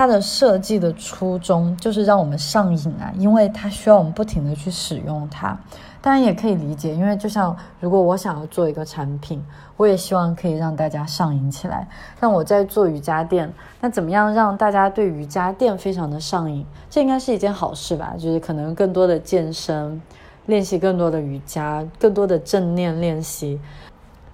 [0.00, 5.54] 它的设计的初衷就是让我们上瘾啊，因为它需要我们不停的去使用它。
[6.00, 9.44] 当然也可以理解，因为就像如果我想要做一个产品，
[9.76, 11.86] 我也希望可以让大家上瘾起来。
[12.18, 16.64] 像我在做瑜伽垫，那怎么样让大家对瑜伽垫非常的上瘾？
[16.88, 18.14] 这应该是一件好事吧？
[18.18, 20.00] 就是可能更多的健身。
[20.46, 23.60] 练习更多的瑜伽，更多的正念练习，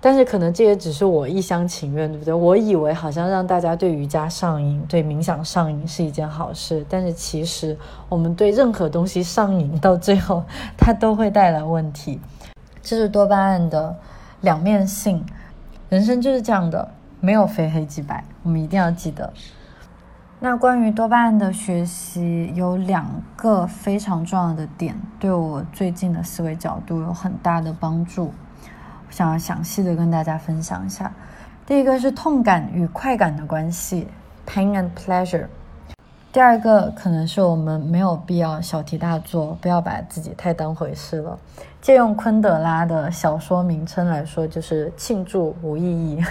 [0.06, 2.32] 但是可能这也只是我一厢情愿，对不对？
[2.32, 7.76] 我以为好像让大家对瑜伽上瘾、对冥想上瘾是一件好事，但是其实
[8.08, 10.44] 我们对任何东西上瘾，到最后
[10.78, 12.20] 它都会带来问题。
[12.80, 13.96] 这是多巴胺的
[14.42, 15.26] 两面性，
[15.88, 16.88] 人生就是这样的，
[17.18, 19.32] 没有非黑即白，我们一定要记得。
[20.38, 28.30] 那关于多巴胺的学习，有两个非常重要的点，对我最近的思维角度有很大的帮助。
[29.16, 31.10] 想要详细的跟大家分享一下。
[31.64, 34.06] 第一个是痛感与快感的关系
[34.46, 35.46] ，pain and pleasure。
[36.30, 41.38] 第二个可能是我们没有必要小题大做，不要把自己太当回事了。
[41.80, 46.22] 借用昆德拉的小说名称来说，就是庆祝无意义。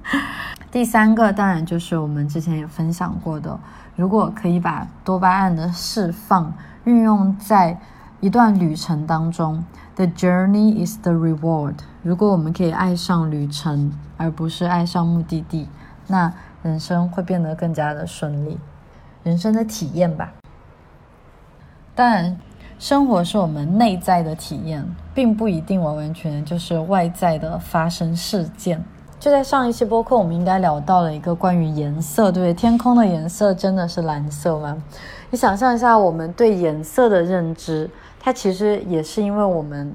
[0.72, 3.60] 第三个当然就是我们之前也分享过的，
[3.94, 6.50] 如果可以把多巴胺的释放
[6.84, 7.78] 运用在
[8.20, 9.62] 一段旅程当中
[9.96, 11.74] ，the journey is the reward。
[12.02, 15.68] 如果我们可以爱上旅程，而不是爱上目的地，
[16.08, 18.58] 那人生会变得更加的顺利。
[19.22, 20.32] 人生的体验吧。
[21.94, 22.36] 当然，
[22.76, 24.84] 生活是我们内在的体验，
[25.14, 28.82] 并不一定完完全全就是外在的发生事件。
[29.20, 32.52] 就在上一期播客，我们应该聊到了一个关于颜色，对不对？
[32.52, 34.76] 天空的颜色真的是蓝色吗？
[35.30, 37.88] 你想象一下，我们对颜色的认知，
[38.18, 39.94] 它其实也是因为我们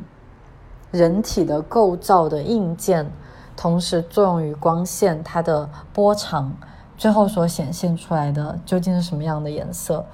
[0.92, 3.10] 人体的构造的硬件，
[3.56, 6.52] 同时作用于光线它的波长，
[6.98, 10.06] 最后所显现出来的究竟是什么样的颜色，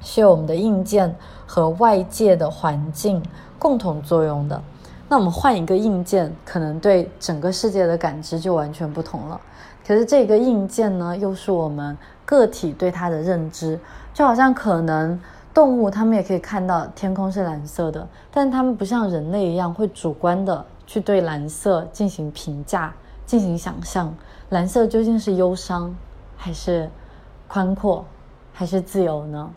[0.00, 1.14] 是由我们的硬件
[1.46, 3.22] 和外界的环境
[3.58, 4.60] 共同作用的。
[5.08, 9.40] 那我们换一个硬件，可能对整个世界的感知就完全不同了。
[9.86, 13.78] 可是这个硬件呢，又是我们个体对它的认知，
[14.12, 15.16] 就好像可能
[15.56, 22.92] 动物它们也可以看到天空是蓝色的，但它们不像人类一样会主观的去对蓝色进行评价、
[23.24, 24.14] 进行想象。
[24.50, 25.96] 蓝色究竟是忧伤，
[26.36, 26.90] 还是
[27.48, 28.04] 宽阔，
[28.52, 29.50] 还是自由呢？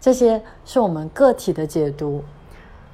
[0.00, 2.24] 这些是我们个体的解读，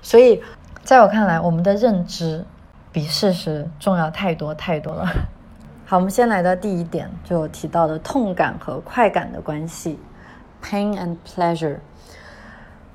[0.03, 0.43] 所以。
[0.83, 2.45] 在我看来，我们的认知
[2.93, 5.07] 比事实重要太多太多了。
[5.87, 9.99] 好，我们先来到第一点，就提到的痛感和快感的关系
[10.63, 11.79] ，pain and pleasure。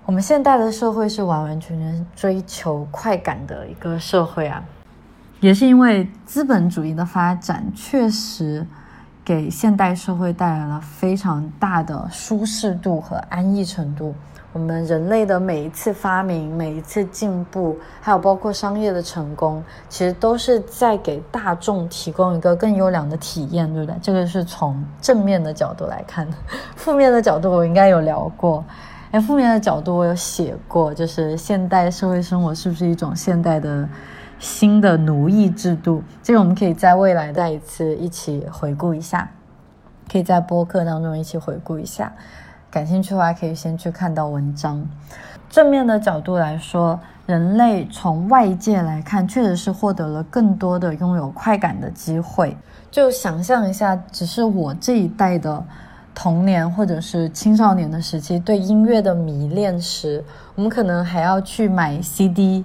[0.06, 4.64] 我们现代的社会是完完全全追求快感的一个社会啊，
[5.40, 8.66] 也是因为资本主义的发展，确实
[9.24, 14.14] 给现代社会带来了非常大的舒适度和安逸程度。
[14.54, 23.98] 我们人类的每一次发明、每一次进步，还有包括商业的成功，其实都是在给大众提供一个更优良的体验，对不对？
[24.02, 26.36] 这个是从正面的角度来看的。
[26.76, 28.62] 负面的角度我应该有聊过，
[29.12, 33.88] 哎，负面的角度我有写过，就是现代社会生活是不是一种现代的
[34.40, 36.02] 新的奴役制度？
[36.24, 39.30] 这个我们可以在未来再一次一起回顾一下，
[40.10, 42.10] 可以在播客当中一起回顾一下。
[42.70, 44.88] 感兴趣的话，可以先去看到文章。
[45.50, 52.56] 正面的角度来说，人类从外界来看，确实是获得了更多的拥有快感的机会。
[52.90, 55.62] 就想象一下，只是我这一代的
[56.14, 60.24] 童年或者是青少年的时期，对音乐的迷恋时，
[60.56, 62.64] 我们可能还要去买 CD。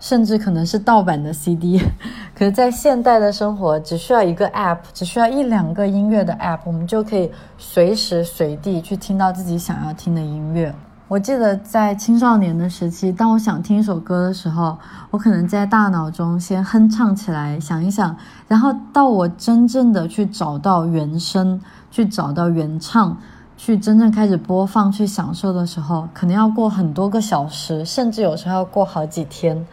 [0.00, 1.80] 甚至可能是盗版的 CD，
[2.34, 10.74] 可是，在现代的生活，只需要一个 App，只需要一两个音乐的 App，我们就可以随时随地去听到自己想要听的音乐。
[11.06, 14.76] 我记得在青少年的时期，当我想听一首歌的时候，
[15.12, 18.16] 我可能在大脑中先哼唱起来，想一想，
[18.48, 21.60] 然后到我真正的去找到原声，
[21.92, 23.16] 去找到原唱。
[23.54, 29.64] 去真正开始播放、去享受的时候，可能要过很多个小时，甚至有时候要过好几天。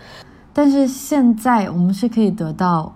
[0.54, 2.94] 但是现在我们是可以得到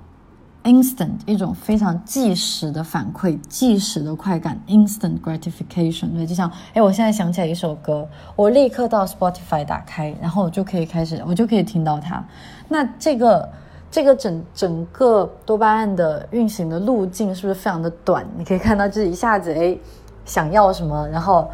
[0.63, 6.11] instant 一种非常即时的反馈、即时的快感 （instant gratification）。
[6.11, 12.23] 对，就像哎，我现在想起来一首歌，我立刻到 Spotify 打开，然后我就可以开始，我就可以听到它。
[12.67, 13.49] 那这个
[13.93, 18.25] 这个整整个多巴胺的运行的路径是不是非常的短？
[18.35, 19.77] 你可以看到，就是一下子哎。
[20.25, 21.51] 想要什么，然后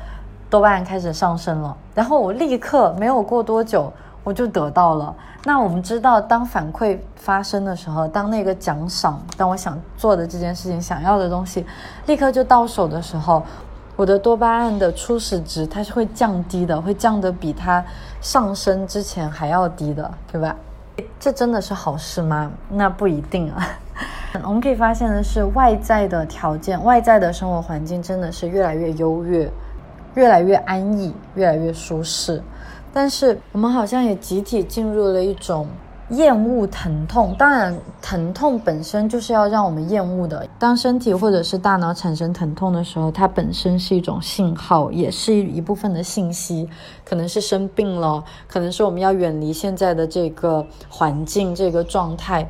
[0.47, 3.91] 多巴胺开始上升了，然后我立刻没有过多久，
[4.23, 5.11] 我就得到了。
[5.43, 11.65] 那我们知道，当反馈发生的时候，当那个奖赏，当我想做的这件事情、想要的东西
[12.05, 13.41] 立刻就到手的时候，
[13.95, 17.83] 我的多巴胺的初始值它是会降低的，会降得比它
[18.21, 20.55] 上升之前还要低的，对吧？
[21.19, 22.51] 这真的是好事吗？
[22.69, 23.67] 那不一定啊。
[24.43, 29.51] 我们可以发现的是，外在的条件、外在的生活环境真的是越来越优越，
[30.15, 32.41] 越来越安逸，越来越舒适。
[32.93, 35.67] 但是我们好像也集体进入了一种。
[36.09, 40.47] 厌恶疼痛，当然，疼痛本身就是要让我们厌恶的。
[40.57, 46.67] 当身体或者是大脑产生疼痛的时候，它本身是一种信号，也是一部分的信息，
[47.05, 52.49] 可能是生病了，可能是我们要远离现在的这个环境、这个状态，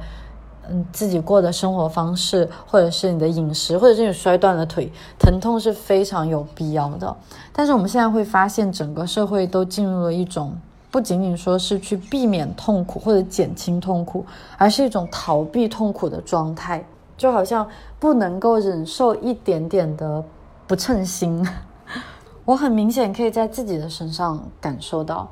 [0.70, 4.89] 嗯，自己过的生活方式，或者是你的饮食，或者是你摔断了腿，
[5.20, 7.14] 疼痛是非常有必要的。
[7.51, 10.57] 但是我们现在会发现，整个社会都进入了一种。
[10.92, 14.26] 不仅仅说是去避免痛苦或者减轻痛苦，
[14.58, 16.84] 而是一种逃避痛苦的状态，
[17.16, 17.68] 就好像
[18.00, 20.24] 不能够忍受一点点的
[20.66, 21.48] 不称心。
[22.44, 25.30] 我很明显可以在自己的身上感受到，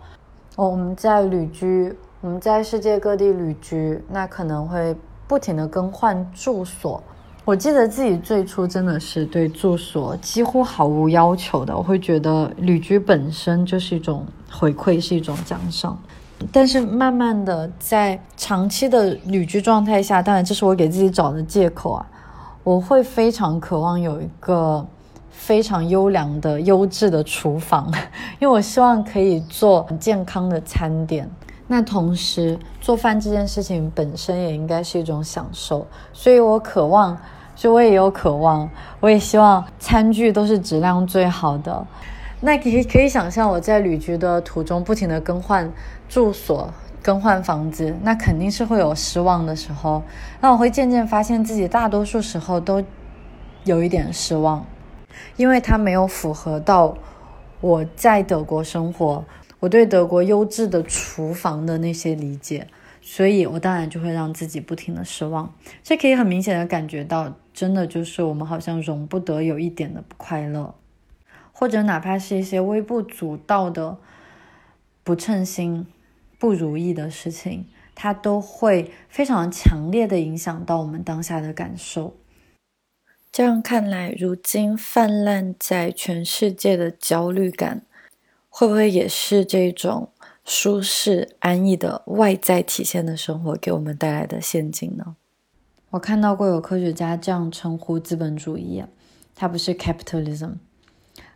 [0.55, 4.95] 我们在旅居，我们在世界各地旅居，那可能会
[5.28, 7.01] 不停的更换住所。
[7.47, 15.97] 我记得自己最初真的是对住所几乎毫无要求的，我会觉得旅居本身就是一种回馈，是一种奖赏。
[16.51, 22.05] 但是慢慢的，在长期的旅居状态下，当然这是我给自己找的借口啊，
[22.65, 24.85] 我会非常渴望有一个
[25.31, 27.89] 非常优良的、优质的厨房，
[28.39, 31.31] 因为我希望可以做健康的餐点。
[31.65, 37.17] 那同时，做饭这件事情本身也应该是一种享受，所以我渴望。
[37.58, 41.88] 所以我也有渴望，我也希望餐具都是质量最好的。
[42.39, 45.68] 那可以可以想象，我在旅居的途中不停的更换
[46.08, 50.03] 住所、更换房子，那肯定是会有失望的时候。
[50.39, 52.84] 那我会渐渐发现自己大多数时候都
[53.64, 54.64] 有一点失望，
[55.36, 56.95] 因为它没有符合到
[57.60, 59.26] 我在德国生活，
[59.60, 62.68] 我对德国优质的厨房的那些理解。
[63.10, 65.55] 所以，我当然就会让自己不停的失望。
[65.82, 70.76] 这可以很明显的感觉到，真的就是我们好像容不得有一点的不快乐，
[71.53, 73.97] 或者哪怕是一些微不足道的
[75.05, 75.88] 不称心、
[76.38, 82.14] 不如意的事情，它都会非常强烈的影响到我们当下的感受。
[83.32, 87.84] 这样看来，如今泛滥在全世界的焦虑感，
[88.49, 90.10] 会不会也是这种？
[90.49, 95.17] 舒适安逸的外在体现的生活给我们带来的陷阱呢？
[95.89, 98.81] 我看到过有科学家这样称呼资本主义，
[99.35, 100.53] 它不是 capitalism，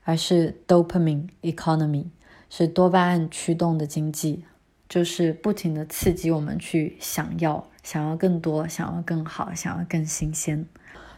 [0.06, 2.06] 而是 dopamine economy，
[2.50, 4.46] 是多巴胺驱动的经济，
[4.88, 10.66] 就是不停的刺激我们去想要，想要更多，想要更好，想要更新鲜。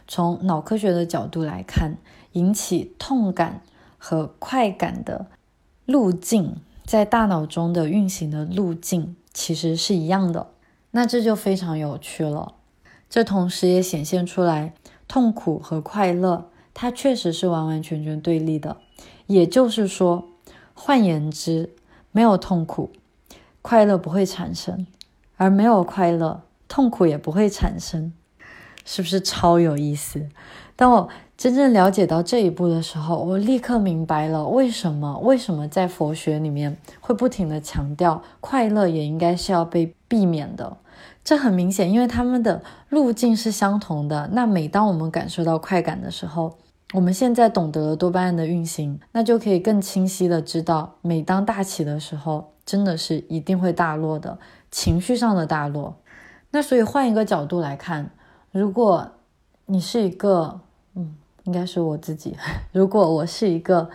[0.08, 1.96] 从脑科学的角度来看，
[2.32, 3.62] 引起痛感
[3.96, 5.28] 和快感的
[5.86, 6.56] 路径。
[6.84, 10.48] 在大脑中的运行的路径其实是一样的，
[10.90, 12.54] 那这就非常有趣了。
[13.08, 14.74] 这同时也显现出来，
[15.08, 18.76] 痛苦和快乐它确实是完完全全对立的。
[19.26, 20.28] 也就是说，
[20.74, 21.70] 换言之，
[22.12, 22.90] 没有痛苦，
[23.62, 24.86] 快乐不会产生；
[25.36, 28.12] 而没有快乐，痛苦也不会产生。
[28.84, 30.28] 是不是超有意思？
[30.76, 31.08] 当我。
[31.44, 40.78] 真正了解到这一步的时候，我立刻明白了为什么为什么在佛学里面会不停的强调快乐也应该是要被避免的。
[41.22, 44.30] 这很明显，因为他们的路径是相同的。
[44.32, 46.56] 那每当我们感受到快感的时候，
[46.94, 54.38] 我们现在懂得了多巴胺的运行，那就可以更清晰的知道，每当大起的时候，真的是一定会大落的，
[54.70, 55.96] 情绪上的大落。
[56.52, 58.08] 那所以换一个角度来看，
[58.50, 59.10] 如果
[59.66, 60.62] 你是一个。
[61.44, 62.36] 应该是我自己。
[62.72, 63.88] 如果我是一个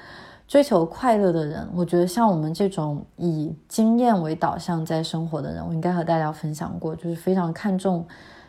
[0.47, 8.03] 追求快乐的人，我觉得像我们这种以经验为导向在生活的人，我应该和大家分享过，就是非常看重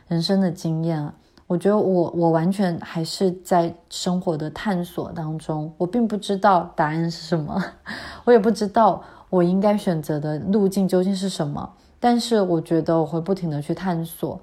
[0.09, 1.13] 人生的经验。
[1.47, 7.63] 我觉得我我完全还是在生活的探索当中，我并不知道答案是什么，
[8.25, 11.69] 我也不知道我应该选择的路径究竟是什么。
[11.99, 14.41] 但是我觉得我会不停的去探索。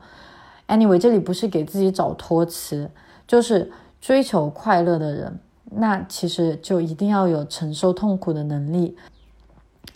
[0.68, 2.92] Anyway，这里不是给自己找托词，
[3.26, 3.72] 就是。
[4.00, 5.40] 追求快乐的人，
[5.72, 8.98] 那其实就一定要有承受痛苦的能力。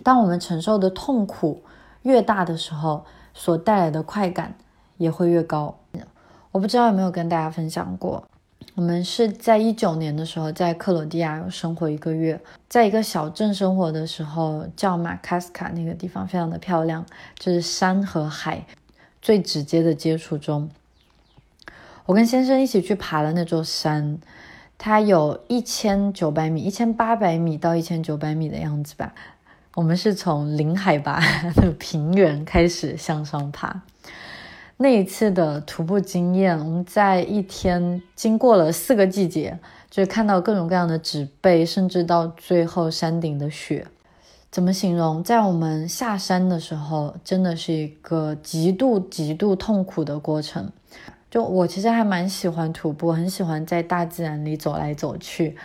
[0.04, 1.62] 当我们承受的痛苦
[2.02, 4.56] 越大的时候，所带来的快感
[4.98, 5.78] 也会越高。
[6.52, 8.22] 我不知道有没有跟大家分享过，
[8.76, 17.06] 我们是在一九年的时候在克罗地亚生活一个月，在一个小镇生活的时候，叫马卡斯卡那个地方非常的漂亮，
[17.40, 18.66] 就是山和海
[19.22, 20.70] 最直接的接触中。
[22.06, 24.20] 我跟先生一起去爬了那座山。
[24.84, 29.14] 它有一千九百米、一千八百米到一千九百米的样子吧。
[29.76, 31.22] 我们是从零海拔
[31.56, 33.84] 的平原开始向上爬。
[34.78, 39.60] 那一次的徒步经验，我们在一天经过了四个季节，
[39.92, 43.86] 就是看到各种各样的植被，甚至到最后山顶的雪。
[44.50, 45.24] 怎么形容？
[45.24, 50.72] 在我们下山的时候，真的是一个极度极度痛苦的过程。
[51.32, 55.56] 就我其实还蛮喜欢徒步，很喜欢在大自然里走来走去，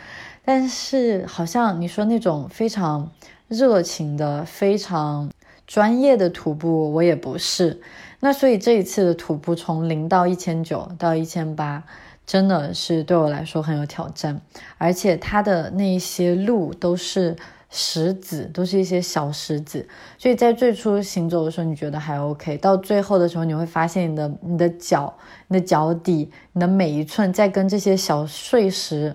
[0.44, 3.10] 但是好像你说那种非常
[3.48, 5.28] 热情的、非常
[5.66, 7.82] 专业的徒步，我也不是。
[8.20, 11.82] 那所以这一次的徒步从零到一千九到一千八，
[12.24, 14.40] 真的是对我来说很有挑战，
[14.78, 17.36] 而且它的那些路都是。
[17.68, 19.86] 石子都是一些小石子，
[20.16, 25.12] 所以在最初行走的时候，你觉得还 OK，到最后的时候，你会发现你的你的脚、
[25.48, 29.14] 你的脚底、你的每一寸在跟这些小碎石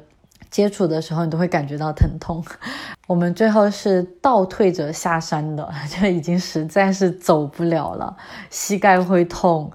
[0.49, 2.43] 接触的时候，你都会感觉到疼痛。
[3.07, 8.15] 我们最后是倒退着下山的， 就已经实在是走不了了，
[8.49, 9.71] 膝盖会痛，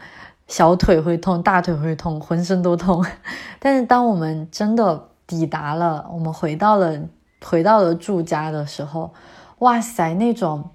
[0.46, 3.04] 小腿会痛，大腿会痛，浑身都痛。
[3.58, 7.00] 但是当我们真的抵达了，我们回到了。
[7.44, 9.12] 回到了住家的时候，
[9.58, 10.70] 哇塞，那种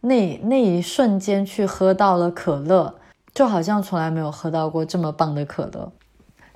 [0.00, 2.94] 那那一瞬间去喝到了可乐，
[3.34, 5.92] 就好像从来没有喝到过这么棒的可乐。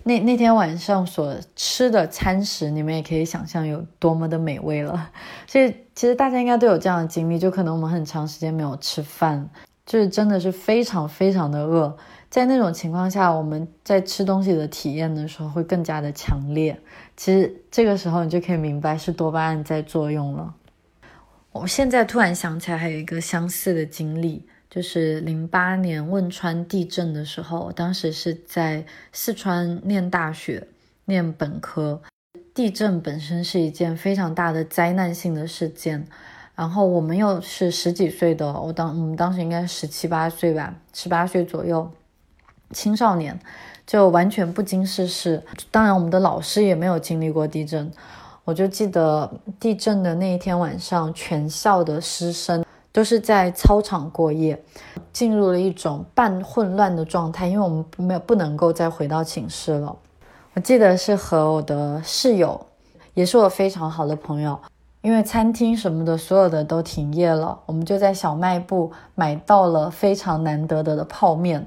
[0.02, 5.10] 那那天晚上所吃的餐食，你们也可以想象有多么的美味了。
[5.46, 9.50] 所以其实大家应该都有这样的经历，就可能我们很长时间没有吃饭，
[9.84, 11.94] 就是真的是非常非常的饿。
[12.30, 16.80] 在那种情况下，我们在吃东西的体验的时候会更加的强烈。
[17.20, 20.54] 其实这个时候你就可以明白是多巴胺在作用了。
[21.52, 30.66] 我现在突然想起来还有一个相似的经历，就是零八年汶川地震的时候，当时是在四川念大学，
[31.04, 32.00] 念本科。
[32.54, 36.02] 地震本身是一件非常大的灾难性的事件，
[36.54, 41.92] 然后我们又是十几岁的，我当我们当时应该十七八岁吧，十八岁左右。
[42.72, 43.36] 青少年
[43.90, 47.90] 就完全不经世事，当然我们的老师也没有经历过地震。
[48.44, 49.28] 我就记得
[49.58, 54.56] 地震的那一天晚上，全校的师生都是在操场过夜，
[55.12, 59.96] 进入了一种半混乱的状态，因为我们没有不能够再回到寝室了。
[60.54, 62.64] 我记得是和我的室友，
[63.14, 64.56] 也是我非常好的朋友，
[65.02, 71.66] 因为餐厅什么的所有的都停业了，我们就在小卖部买到了非常难得的的泡面。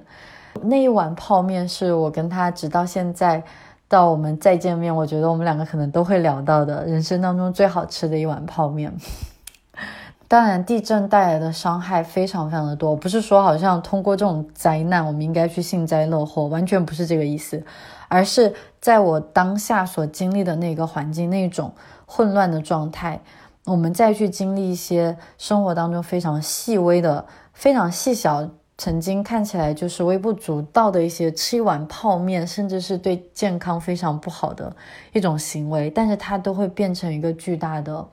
[0.61, 3.43] 那一碗泡面是我跟他直到现在，
[3.87, 8.93] 到我们再见面，我觉得我们两个可能都会聊到的人生当中最好吃的一碗泡面。
[10.27, 17.63] 当然，地震带来的伤害非常非常的多，不是说好像通过这种灾难，我们应该去幸灾乐祸，完全不是这个意思，
[18.07, 21.71] 而是在我当下所经历的那个环境那种
[22.07, 23.21] 混乱的状态，
[23.65, 28.49] 我们再去经历一些生活当中非常细微的、非常细小。
[28.83, 34.75] 曾经看起来就是微不足道的一些吃一碗泡面，甚至是对健康非常不好的
[35.13, 38.05] 一种行为，但是它都会变成一个巨大的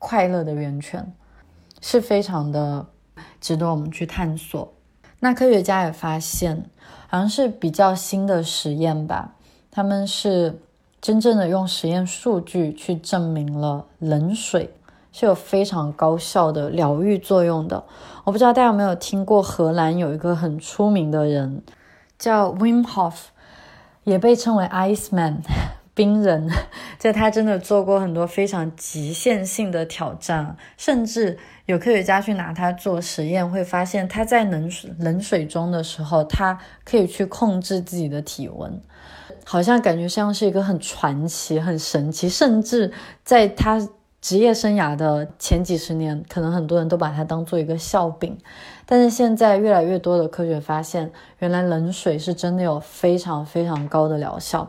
[0.00, 1.14] 快乐的源泉，
[1.80, 2.84] 是非常的
[3.40, 4.72] 值得我们去探索。
[5.20, 6.60] 那科学家也发现，
[7.06, 9.32] 好像是比较新的实验吧，
[9.70, 10.58] 他们是
[11.00, 14.74] 真正的用实验数据去证明了冷水。
[15.18, 17.82] 是有非常高效的疗愈作用的。
[18.24, 21.62] 我不知道大家有没有听过，荷兰有一个很出名的人
[22.18, 23.14] 叫 Wim Hof，
[24.04, 25.40] 也被称为 Ice Man
[25.96, 26.50] 冰人。
[26.98, 38.78] 就他真的做过很多非常极限性的挑战，甚至有科学家去拿他做实验，会发现他在冷水冷水中的时候，他可以去控制自己的体温，
[39.44, 42.92] 好像感觉像是一个很传奇、很神奇，甚至
[43.24, 43.80] 在他。
[44.26, 48.36] 职业生涯的前几十年，可能很多人都把它当做一个笑柄，
[48.84, 54.68] 但是现在越来越多的科学发现，原来冷水是真的有非常非常高的疗效。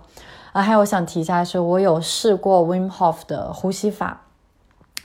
[0.52, 4.22] 啊，还有我想提一下是，我有试过 Wim Hof 的呼吸法，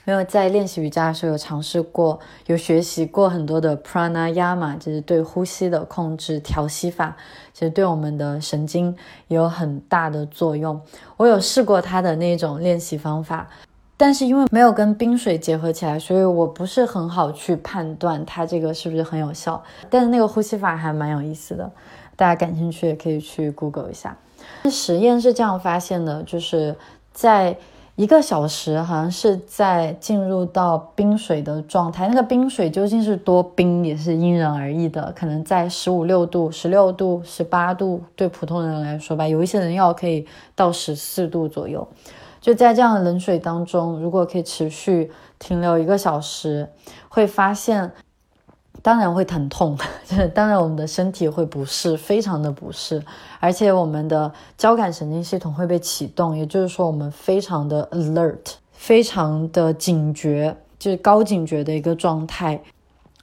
[0.05, 7.17] 因为在练习瑜伽的时候有尝试过，有学习过很多的 Pranayama，就是对呼吸的控制调息法，
[7.53, 8.95] 其实对我们的神经
[9.29, 10.79] 也有很大的作用。
[11.17, 13.49] 我有试过他的那种练习方法。
[13.95, 19.61] 但是因为没有跟冰水结合起来，所以我不是很好去判断它这个是不是很有效。
[19.89, 21.71] 但是那个呼吸法还蛮有意思的。
[22.15, 24.15] 大家感兴趣也可以去 Google 一下。
[24.69, 26.75] 实验是这样发现的，就是
[27.11, 27.55] 在
[27.95, 32.07] 一个小时，好像是在进入到冰水的状态。
[32.07, 35.13] 那个冰水究竟是多冰，也是因人而异的。
[35.15, 40.25] 可能在十五六度、十六度、十八度，对普通人来说吧，有一些人要可以
[40.55, 41.87] 到十四度左右。
[42.43, 46.69] 就在这样的冷水当中，如果可以持续停留一个小时，
[47.07, 47.93] 会发现。
[48.81, 49.77] 当然会疼痛，
[50.35, 53.01] 当然我们的身体会不适，非常的不适，
[53.39, 62.61] 而且我们的交感神经系统会被启动，也就是说我们非常的 alert，非常的警觉，就是高警觉的一个状态，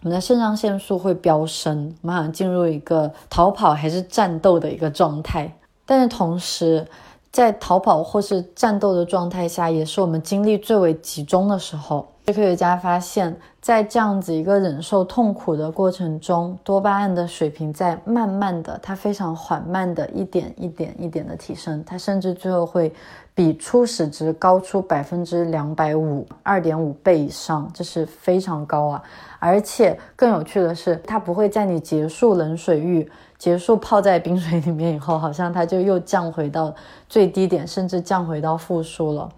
[0.03, 6.87] 我们的肾上腺素会飙升，我们好像进入一个逃跑还是战斗的一个状态，但是同时
[7.33, 12.07] 在逃跑或是战斗的状态下，也是我们精力最为集中的时候。
[12.27, 22.93] 科学家发现，在这样子一个忍受痛苦的过程中，多巴胺的水平在慢慢的，它非常缓慢的一点一点一点的提升，它甚至最后会
[23.35, 29.03] 比初始值高出百分之两百五，二点五倍以上，这是非常高啊！
[29.41, 33.11] 而且更有趣的是，它不会在你结束冷水浴、
[33.41, 36.75] 结束泡在冰水里面以后，好像它就又降回到
[37.09, 39.31] 最低点，甚至降回到负数了。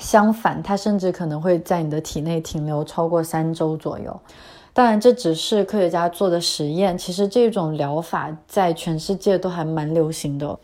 [0.00, 4.20] 相反，它甚至可能会在你的体内停留超过三周左右。
[4.72, 6.98] 当然，这只是科学家做的实验。
[6.98, 10.58] 其实这种疗法在全世界都还蛮流行的。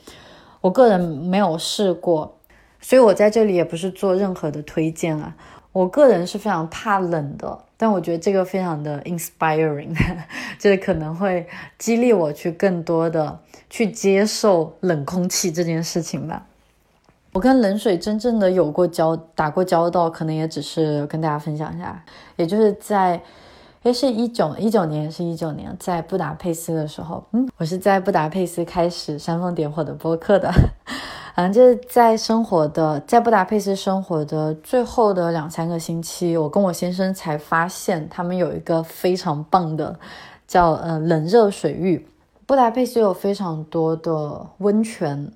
[0.60, 2.34] 我个人没有试过，
[2.80, 5.36] 所以我在这里也不是做任何的推荐啊。
[5.70, 9.96] 我个人是非常怕冷的，但我觉得这个非常的 inspiring，
[10.58, 11.46] 就是可能会
[11.78, 13.38] 激励我去更多的
[13.70, 16.44] 去接受冷空气这件事情吧。
[17.32, 22.02] 我跟冷水真正的有过交打过交道，可能也只是跟大家分享一下，
[22.34, 23.22] 也就是在，
[23.84, 30.50] 诶，是一九一九年，是一九年，在布达佩斯的时候，嗯，我是在布达佩斯开始煽风点火的播客的，
[31.38, 39.96] 反正，就是在生活的在布达佩斯生活的最后的两三个星期，我跟我先生才发现他们有一个非常棒的，
[40.48, 42.04] 叫呃冷热水浴，
[42.44, 45.30] 布达佩斯有非常多的温泉。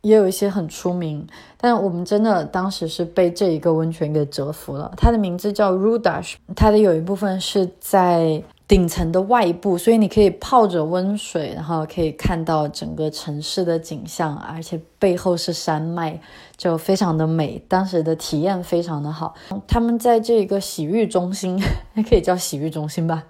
[0.00, 1.26] 也有一些很出名，
[1.60, 4.90] 但我们真的当时是被这一个温泉给折服了。
[4.96, 16.20] 它的名字叫 Rudash，它的有一部分是在顶层的外部，所以你可以泡着温水，然后可以看到整个城市的景象，而且背后是山脉，
[16.54, 17.64] 就非常的美。
[17.66, 19.34] 当时的体验非常的好。
[19.66, 21.58] 他们在这个洗浴中心，
[21.94, 23.24] 也 可以叫洗浴中心吧，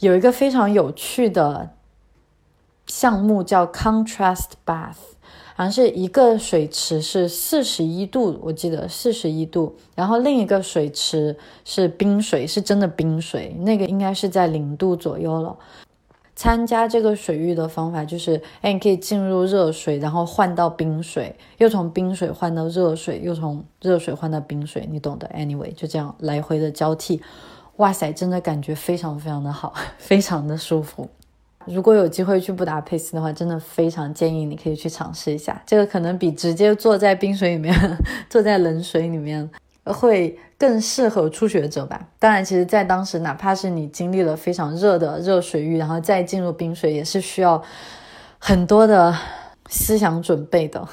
[0.00, 1.70] 有一个非常有趣的
[2.86, 5.15] 项目叫 Contrast Bath。
[5.56, 11.34] 好像是一个水池是四十一度，我记得四十一度，然后另一个水池
[11.64, 15.56] 是冰水，是真的冰水，那个应该是在零度左右了。
[16.34, 25.26] 参加这个水域的方法就是，哎，你可以进入热水，然后换到冰水，又从冰水换到热水，又从热水换到冰水，你懂的。
[25.28, 27.22] Anyway，就这样来回的交替，
[27.76, 31.08] 哇塞，真的感觉非常非常的好， 非常的舒服。
[31.66, 35.62] 如果有机会去布达佩斯的话，真的非常建议你可以去尝试一下。
[35.66, 37.74] 这个可能比直接坐在冰水里面、
[38.30, 39.48] 坐在冷水里面
[39.84, 42.08] 会更适合初学者吧。
[42.18, 47.62] 当然，其实，在当时，哪怕是你经历了非常热的热水浴，然后再进入冰水，也是需要
[48.38, 49.14] 很多的
[49.68, 50.88] 思想准备的。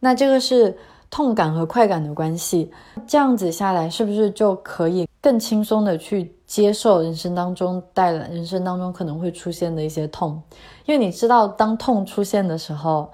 [0.00, 0.76] 那这个是。
[1.10, 2.70] 痛感和快感的关系，
[3.06, 10.42] 这样子下来是不是就可以更轻松的去接受人生当中带来人生当中可能会出现的一些痛？
[10.86, 13.12] 因为你知道，当痛出现的时候，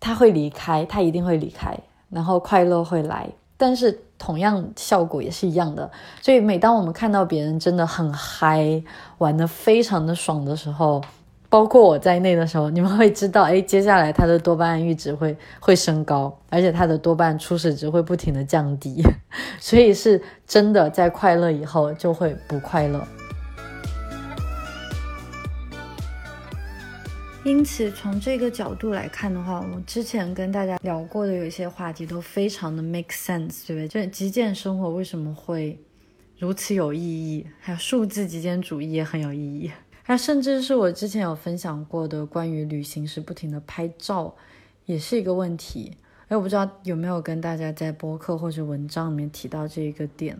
[0.00, 1.78] 他会离开，他一定会离开，
[2.10, 5.88] 然后快乐会来，但是同样效果也是一样的。
[6.20, 8.82] 所以每当我们看到别人真的很嗨，
[9.18, 11.00] 玩的非常的爽的时候，
[11.52, 19.02] 包括我在内的时候，你们会知道，哎，接下来他的多巴胺阈值会会升高，而且他的多巴胺初始值会不停的降低，
[19.60, 23.06] 所以是真的在快乐以后就会不快乐。
[27.44, 34.06] 因此，从这个角度来看的话，我之前跟大家聊过的有一些话题都非常的 make sense，对不对？
[34.06, 35.78] 就极简生活为什么会
[36.38, 37.46] 如此有意义？
[37.60, 39.70] 还有数字极简主义也很有意义。
[40.06, 44.34] 那甚至是我之前有分享过的关于旅行时不停的拍照，
[44.86, 45.96] 也是一个问题。
[46.28, 50.38] 哎，我不知道有没有跟大家在播客或者文章里面提到这一个点，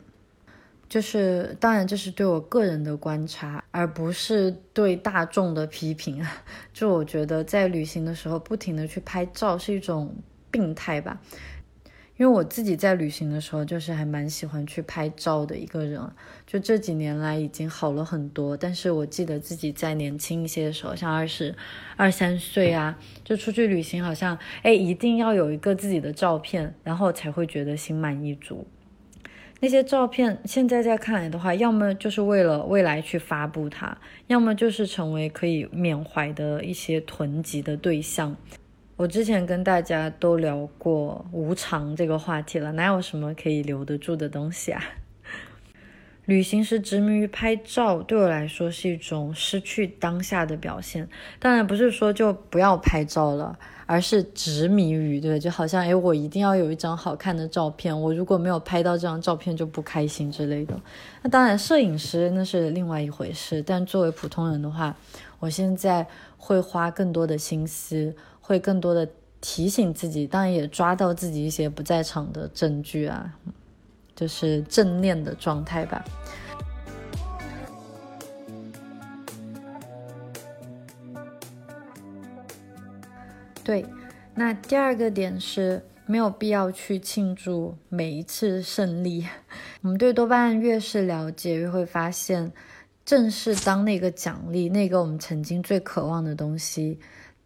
[0.89, 6.27] 就是当然这是对我个人的观察，而不是对大众的批评。
[6.73, 10.15] 就我觉得在旅行的时候不停的去拍照是一种
[10.51, 11.21] 病态吧。
[12.23, 16.01] 因为我自己在旅行的时候，就是还蛮喜欢去拍照的一个人。
[16.47, 21.53] 就这几年来已经好了很多，但是我记得自己在年轻一些的时候，像二十
[21.97, 28.65] 二三岁啊，就出去旅行，好像哎一定要有一个自己的照片，然后才会觉得心满意足。
[29.59, 33.99] 那些照片现在在看来的话，要么就是为了未来去发布它，
[34.29, 38.37] 要么就是成为可以缅怀的一些囤积的对象。
[38.97, 44.83] 我之前跟大家都聊过无常这个话题了，哪有什么可以留得住的东西啊？
[46.27, 51.09] 旅行时执迷于拍照，对我来说是一种失去当下的表现。
[51.41, 53.59] 当然不是说就不要拍照了。
[53.85, 60.81] 而是执迷于对，就好像哎，我一定要有一张好看的照片，我如果没有拍到这张照片就不开心之类的。
[61.21, 63.61] 那当然，摄影师那是另外一回事。
[63.61, 64.97] 但作为普通人的话，
[65.41, 66.07] 我现在
[66.39, 69.09] 会花更多的心思，会更多的
[69.41, 73.35] 提醒自己，当然也抓到自己一些不在场的证据啊，
[74.15, 76.05] 就是正念的状态吧。
[83.65, 83.87] 对，
[84.35, 89.25] 那第二个点是没有必要去庆祝每一次胜利。
[89.83, 92.53] 我们对多巴胺越是了解，越会发现，
[93.05, 96.99] 正是当那个奖励，那个我们曾经最渴望的东西，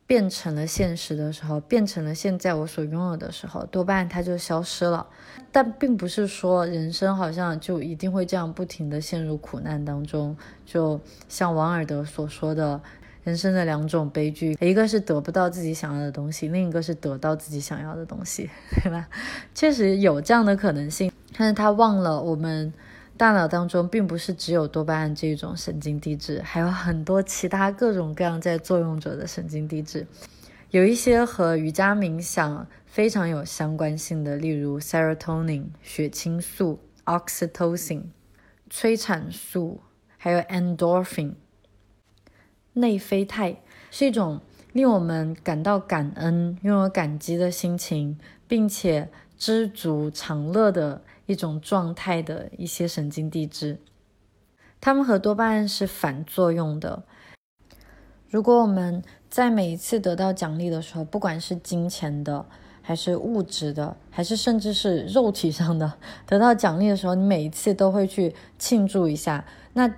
[0.07, 5.07] 变成了现实的时候，变成了现在我所拥有的时候，多半它就消失了。
[5.51, 12.81] 但并不是说人生好像就一定会这样不停的陷入苦难当中，就像王尔德所说的。
[13.25, 18.49] 人生的两种悲剧，一个是得不到自己想要的东西，另一个是得到自己想要的东西，
[18.81, 19.09] 对吧？
[19.53, 22.73] 确实有这样的可能性，但是他忘了我们
[23.17, 30.07] 大脑当中并不是只有多巴胺这种神经递质，还有很多其他各种各样在作用着的神经递质，
[30.71, 38.03] 有一些和瑜伽冥想非常有相关性的，例如 serotonin 血清素、oxytocin
[38.69, 39.81] 催产素，
[40.19, 41.33] 还有 endorphin。
[42.75, 43.57] 内啡肽
[43.91, 44.43] 是一种
[44.73, 49.09] 令我们感到感恩、拥有感激的心情，并且
[49.39, 53.79] 知足常乐的一种状态的一些神经递质。
[54.81, 57.03] 它们和多巴胺是反作用的。
[58.29, 62.47] 如果我们在每一次得到奖励的时候，不管是金钱的，
[62.83, 65.93] 还是物质的，还是甚至是肉体上的，
[66.27, 69.93] 得到奖励的时候，你每一次都会去庆祝一下，那。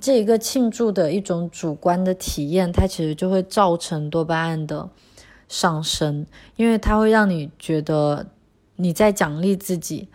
[0.00, 4.88] 这一个庆祝的一种主观的体验，它其实就会造成多巴胺的
[5.48, 6.24] 上升，
[6.56, 8.24] 因为它会让你觉得
[8.76, 10.08] 你在奖励自己，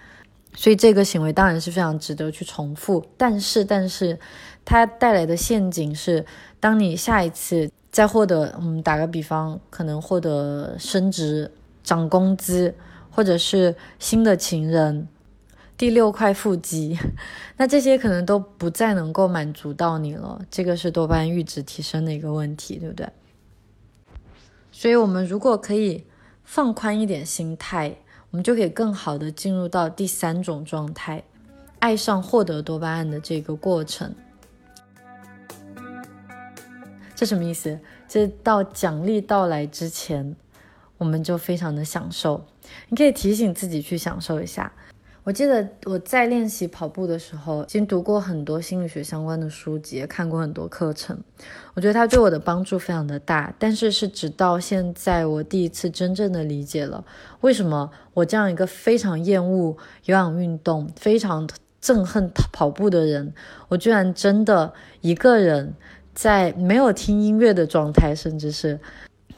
[0.60, 3.06] 所以这个行为当然是非常值得去重复。
[3.16, 4.20] 但是，但是
[4.66, 6.26] 它带来的陷阱是，
[6.60, 11.52] 当你下一次再获得，嗯，打个比方，可能获得升职、
[11.84, 12.74] 涨工资，
[13.12, 15.08] 或者是新的情人。
[15.78, 16.98] 第六块腹肌，
[17.58, 20.42] 那这些可能都不再能够满足到你了。
[20.50, 23.08] 这个是多巴胺阈值提升的一个问题，对不对？
[24.72, 26.04] 所以，我们如果可以
[26.44, 27.96] 放宽一点心态，
[28.30, 31.24] 我们就可以更好的进入到第三种状态，
[31.80, 34.14] 爱上获得多巴胺的这个过程。
[37.16, 37.80] 这什么意思？
[38.08, 40.36] 这到奖励到来之前，
[40.98, 42.46] 我们就非常的享受。
[42.90, 44.72] 你可以提醒自己去享受一下。
[45.28, 51.22] 我记得我在练习跑步的时候，已经读过很多心理学相关的书籍，看过很多课程。
[51.74, 53.54] 我觉得它对我的帮助非常的大。
[53.60, 57.04] 但是是直到现在，我第一次真正的理解了
[57.42, 59.76] 为什么我这样一个非常厌恶
[60.06, 61.46] 有氧运动、非常
[61.82, 63.34] 憎恨跑步的人，
[63.68, 65.74] 我居然真的一个人
[66.16, 68.80] 在没有听音乐的状态，甚至是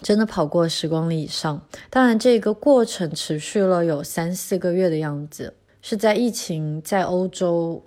[0.03, 1.59] 真的跑过十公里以上。
[1.89, 5.55] 当然，这个过程持续了有三四个月的样子。
[5.81, 7.81] 是在疫情在欧洲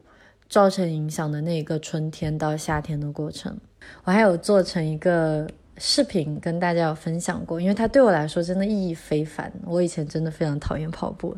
[0.49, 3.57] 造成影响的那个春天到夏天的过程，
[4.05, 9.51] 我还有做成一个视频跟大家有分享过，因为它对我来说真的意义非凡。
[9.64, 11.34] 我以前真的非常讨厌跑步，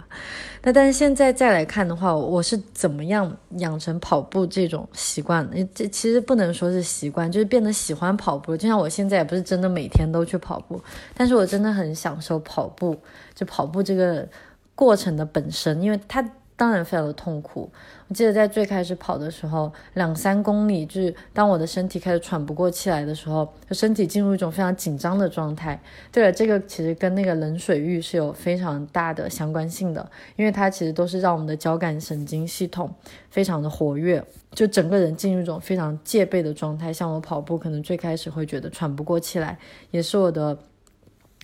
[0.63, 5.49] 那但是现在再来看的话，我是怎么样养成跑步这种习惯？
[5.75, 8.57] 这其实不能说是习惯，就是变得喜欢跑步。
[8.57, 10.81] 就像我现在也不是真的每天都去跑步，
[11.15, 12.97] 但是我真的很享受跑步，
[13.35, 14.29] 就跑步这个
[14.75, 16.25] 过程的本身，因为它。
[16.57, 17.71] 当然非常的痛苦。
[18.09, 25.81] 我记得在最开始跑的时候，两三公里，就是当我的身体开始喘不过气来的时候，就身体进入一种非常紧张的状态。
[26.13, 32.93] 对了，这个其实跟那个冷水浴是有非常大的相关性的，因为它其实都是让我们的交感神经系统
[33.31, 36.93] 非常的活跃，就整个人进入一种非常戒备的状态。
[36.93, 39.59] 像我跑步，可能最开始会觉得喘不过气来，
[39.91, 40.57] 也是我的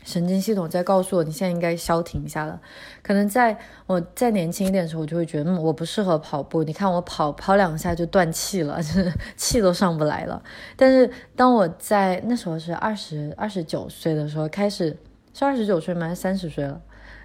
[0.05, 2.61] 神经系统在告诉我，你现在应该消停一下了。
[3.03, 6.64] 可能在我再年轻一点的时候，我就会觉得，嗯，我不适合跑步。
[6.64, 8.80] 你看我跑跑两下就断气了，
[9.36, 10.42] 气都上不来了。
[10.76, 14.96] 但是当我在那时候是二十二十九岁的时候，开始
[15.34, 16.09] 是二十九岁吗？
[16.09, 16.80] 还是三十岁了？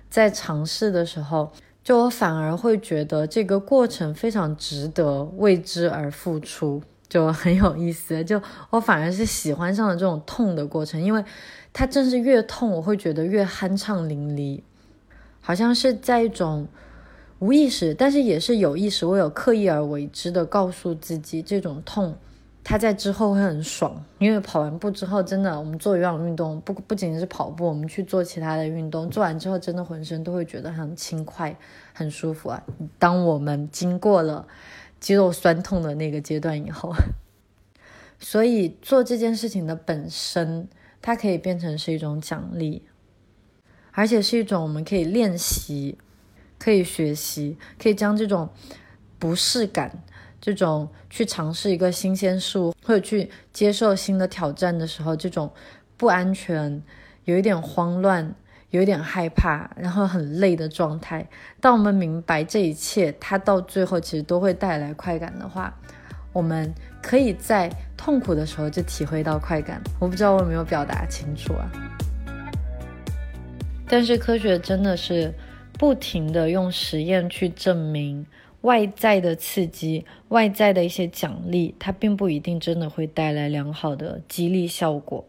[0.09, 1.51] 在尝试的时候，
[1.83, 6.83] 就我反而会觉得这个过程非常值得为之而付出。
[7.07, 11.23] 就很有意思，就我反而是喜欢上了这种痛的过程，因为
[11.77, 14.61] 它正是越痛，我会觉得越酣畅淋漓，
[15.41, 16.65] 好像是在一种
[17.39, 22.15] 无意识，但是也是有意识，我有刻意而为之的告诉自己，这种痛，
[22.63, 31.53] 它在之后会很爽，因为跑完步之后，真的，我们做有氧运动，不不仅仅是跑步，我们去做其他的运动，做完之后，真的浑身都会觉得很轻快，
[31.93, 32.63] 很舒服啊。
[32.97, 34.47] 当我们经过了。
[34.97, 36.91] 肌肉酸痛的那个阶段以后，
[38.17, 40.67] 所以做这件事情的本身，
[41.05, 42.81] 它可以变成是一种奖励，
[43.91, 45.99] 而且是一种我们可以练习、
[46.57, 48.49] 可以学习、可以将这种
[49.19, 50.01] 不适感、
[50.41, 55.53] 这种去尝试一个新鲜事物或者去接受新的挑战的时候，这种
[55.95, 56.81] 不安全、
[57.25, 58.33] 有一点慌乱。
[58.71, 61.29] 有一点害怕，然后很累的状态。
[61.61, 65.79] 当我们明白这一切，它到最后其实都会带来快感的话，
[66.33, 66.73] 我们
[67.05, 69.79] 可以在痛苦的时候就体会到快感。
[69.99, 71.71] 我不知道我有没有表达清楚啊？
[73.87, 75.31] 但是科学真的是
[75.77, 78.25] 不停的用实验去证明，
[78.61, 85.23] 外在的刺激、外在的一些奖励，它并不一定真的会带来良好的激励效果。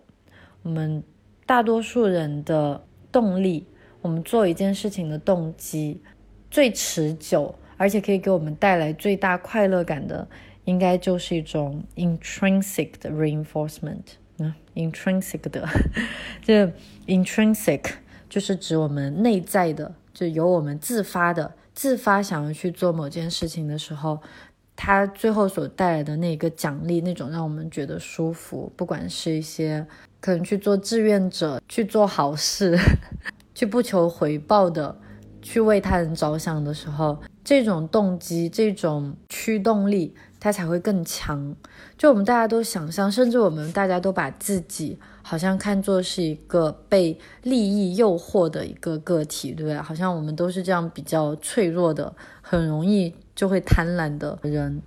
[0.62, 1.02] 我们
[1.44, 2.82] 大多数人的。
[3.12, 3.64] 动力，
[4.02, 5.98] 我们做一件事情的动机
[6.50, 10.28] 最持久，而且可以给我们带来最大快乐感的，
[10.66, 14.02] 应该就是一种 intrinsic 的 reinforcement。
[14.38, 15.66] 嗯，intrinsic 的，
[16.42, 16.70] 这
[17.06, 17.82] intrinsic
[18.28, 24.20] 就是指我们内在的，就由我们自发的、自发想要去做某件事情的时候，
[24.76, 29.86] 它最后所带来的那个奖励，那种让我们觉得舒服，不管是一些。
[30.18, 32.76] 可能去做志愿者，去做好事，
[33.54, 34.98] 去不求回报的，
[35.40, 41.54] 去为他人着想的时候，这种动机、这种驱动力，它才会更强。
[41.98, 49.76] 就我们大家都想象，甚至我们大家都把自己好像看作是一个被利益诱惑的一个个体，对不对？
[49.78, 54.82] 好像我们都是这样比较脆弱的，很容易就会贪婪的人，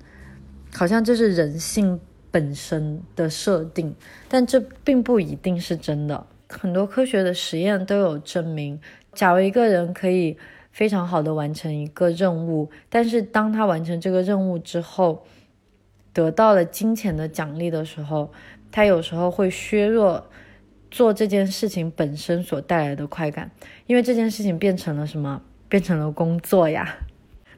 [0.73, 1.99] 好像这是人性。
[2.31, 3.95] 本身的设定，
[4.27, 6.27] 但这并不一定是真的。
[6.47, 8.79] 很多科学的实验都有证明，
[9.13, 10.37] 假如一个人可以
[10.71, 15.25] 非常好的完成一个任务，但是当他完成这个任务之后，
[16.19, 18.29] 得到了金钱的奖励的时候，
[18.69, 20.29] 他有时候会削弱
[20.91, 23.49] 做这件事情本身所带来的快感，
[23.87, 25.41] 因为这件事情变成了什么？
[25.69, 26.97] 变成了工作呀。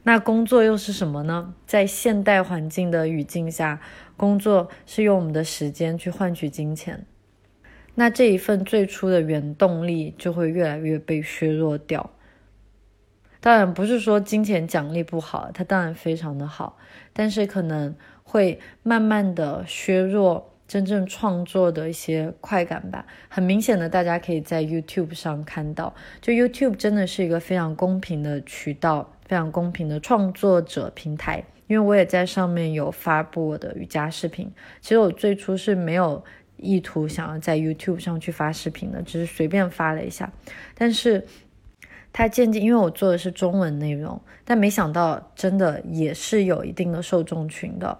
[0.04, 1.56] 那工作又是什么呢？
[1.66, 3.82] 在现代环境的语境下，
[4.16, 7.08] 工作是用我们的时间去换取金钱。
[7.96, 12.12] 那这一份最初的原动力就会越来越被削弱掉。
[13.40, 16.78] 当然不是说金钱奖励不好，它当然非常的好，
[17.12, 17.96] 但是可能
[18.32, 23.06] 会慢慢的削弱真正创作的一些快感吧。
[23.28, 29.14] 很明显的，大家可以在 YouTube 上看到，就 YouTube 真的是一个非常公平的渠道。
[29.32, 34.52] 非常公平的创作者平台，因为我也在上面有发布我的瑜伽视频。
[34.82, 36.22] 其实我最初是没有
[36.58, 40.30] 意图想要在 YouTube 上去发视频的，只是随便发了一下。
[40.76, 41.26] 但是
[42.14, 47.98] 它渐渐，因为我做的是中文内容，但没想到真的也是有一定的受众群的，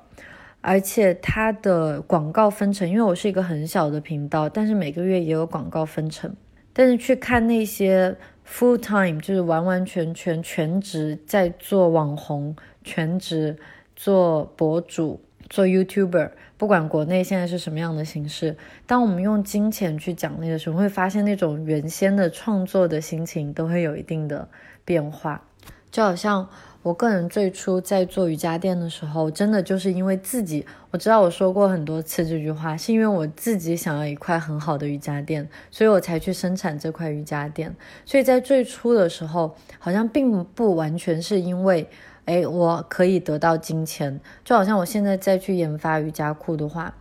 [0.62, 6.36] 而且它的广告分成，因为我是一个很小的频道，但是每个月也有广告分成。
[6.74, 8.18] 但是去看那些。
[8.44, 12.54] Full time 就是完完全全全职在做网红，
[12.84, 13.56] 全职
[13.96, 18.58] 做博主，做 YouTuber，不管国内现在是什么样的形式。
[18.88, 24.48] 当我们用金钱去奖励的时候，会发现那种原先的创作的心情都会有一定的
[24.84, 25.44] 变化，
[25.92, 26.50] 就好像。
[26.84, 37.76] 我个人最初在做瑜伽垫的时候，真的就是因为自己，我知道我说过很多次这句话，是因为我自己想要一块很好的瑜伽垫，所以我才去生产这块瑜伽垫。
[38.04, 41.88] 所以在最初的时候，好像并不完全是因为，
[42.32, 46.94] 哎，我可以得到金钱，就好像我现在再去研发瑜伽裤的话，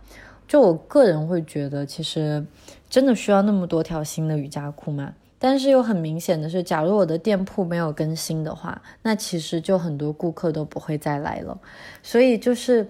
[0.45, 2.45] 就我个人会觉得，其实
[2.89, 5.13] 真的需要那么多条新的瑜伽裤吗？
[5.39, 11.57] 但是又很明显的是，假如我的店铺没有更新的话，那其实就很多顾客都不会再来了。
[12.03, 12.85] 所以就是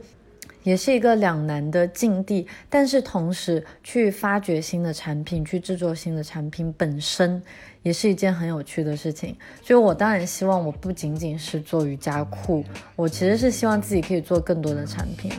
[0.63, 2.47] 也是一个两难的境地。
[2.69, 7.41] 但是同时去发掘新的产品，去制作新的产品本身
[7.83, 9.35] 也是一件很有趣的事情。
[9.61, 12.63] 所以我当然希望我不仅仅是做瑜伽裤，
[12.95, 15.31] 我其实是希望自己可以做更多的产品。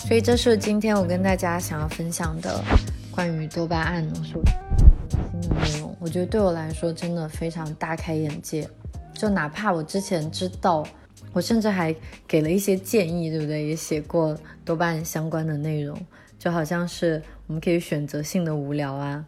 [0.00, 2.64] 所以这是今天我跟大家想要分享的
[3.10, 4.40] 关于多巴胺浓缩
[5.10, 5.96] 新的内容。
[6.00, 8.68] 我觉得对我来说真的非常大开眼界。
[9.14, 10.86] 就哪怕我之前知道，
[11.32, 11.94] 我甚至还
[12.26, 13.66] 给了一些建议，对不对？
[13.66, 15.98] 也写过多半相关的内容，
[16.38, 19.24] 就好像是我们可以选择性的无聊啊，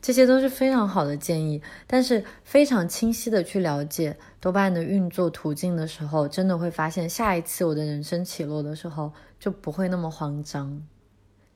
[0.00, 1.60] 这些都是非常好的建议。
[1.86, 9.12] 但是非常清晰的去了解多巴胺的运作途径的时候，真的会发现下一次我的人生起落的时候。
[9.42, 10.80] 就不会那么慌张，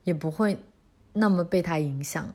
[0.02, 0.58] 也不会
[1.12, 2.34] 那么被它影响，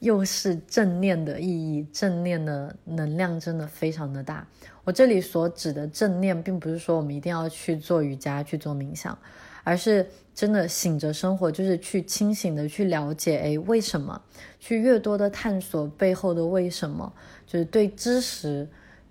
[0.00, 4.46] 又是正念的意义，正念的能量真的非常的大。
[4.84, 9.18] 我这里所指的正念，并不是说我们一定要去做瑜伽、去做冥想，
[9.64, 14.22] 而是真的醒着生活，就是去清醒的去了解，哎，为什么？
[14.60, 17.12] 去越多的探索背后的为什么，
[17.46, 18.68] 就是对知识，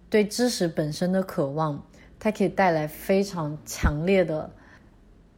[0.09, 1.85] 对知识本身的渴望，
[2.17, 4.49] 它可以带来非常强烈的。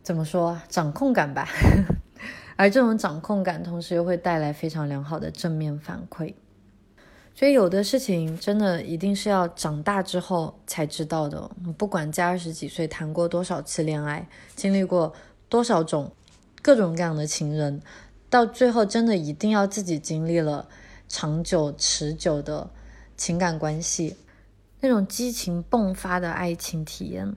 [0.02, 1.48] 怎么说掌控感吧，
[2.60, 6.34] 而这种掌控感同时又会带来非常良好的正面反馈，
[7.34, 11.50] 所以有的事情真的一定是要长大之后才知道的。
[11.78, 15.14] 不管在二十几岁谈过多少次恋爱，经历过
[15.48, 16.12] 多少种
[16.62, 17.82] 各种各样的情人，
[18.30, 20.68] 到最后真的一定要自己经历了
[21.08, 22.70] 长久持久的
[23.16, 24.18] 情感关系，
[24.82, 27.34] 那种激情迸发的爱情体验。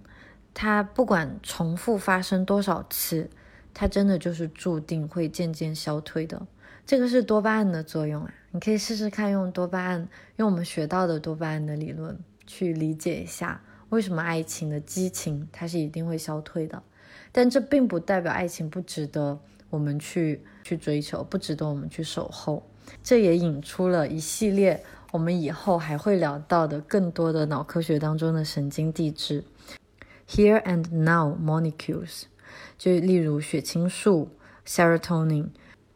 [0.53, 3.31] 它不管重复发生多少次，
[3.75, 6.41] 它真的就是注定会渐渐消退的。
[6.85, 8.35] 这个是多巴胺的作用啊！
[8.51, 16.83] 你可以试试看用多巴胺，用我们学到的多巴胺的理论去理解一下，为什么爱情的激情它是一定会消退的。
[17.31, 19.39] 但这并不代表爱情不值得
[19.71, 22.69] 我们去去追求，不值得我们去守候。
[23.03, 29.45] 这也引出了一系列我们以后还会聊到的更多的脑科学当中的神经递质。
[30.29, 32.25] Here and now molecules，
[32.83, 34.29] 就例如血清素、
[34.67, 35.47] serotonin、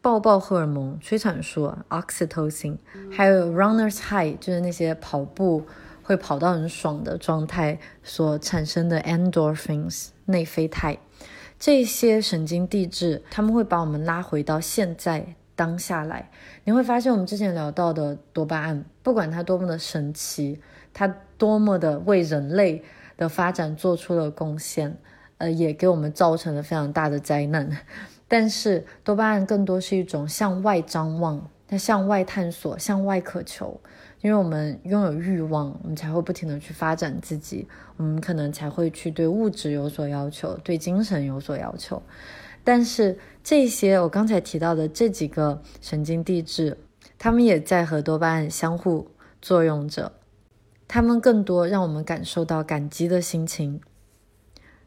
[0.01, 2.77] 抱抱荷尔蒙、催产素、oxytocin，
[3.11, 5.65] 还有 runners high，就是那些跑步
[6.01, 10.97] 会跑到很爽的状态所产生的 endorphins 内啡肽，
[11.59, 16.31] 这些神经递质，他们会把我们拉回到现在当下来。
[16.63, 20.61] 你会发现，我们之前聊到的多巴胺，不管它多么的神奇，
[20.93, 22.81] 它多么的为人类。
[23.17, 24.95] 的发展做出了贡献，
[25.37, 27.69] 呃，也给我们造成了非常大的灾难。
[28.27, 33.79] 但是多巴胺更多是一种向外张望，它向外探索，向外渴求。
[34.21, 37.67] 因为我们拥有欲望，我们才会不停的去发展自己，
[37.97, 42.01] 我们可能才会去对物质有所要求，对精神有所要求。
[42.63, 46.79] 但是这些我刚才提到的这几个神经递质，
[47.19, 50.11] 它们也在和多巴胺相互作用着。
[50.87, 53.79] 他们更多让我们感受到感激的心情，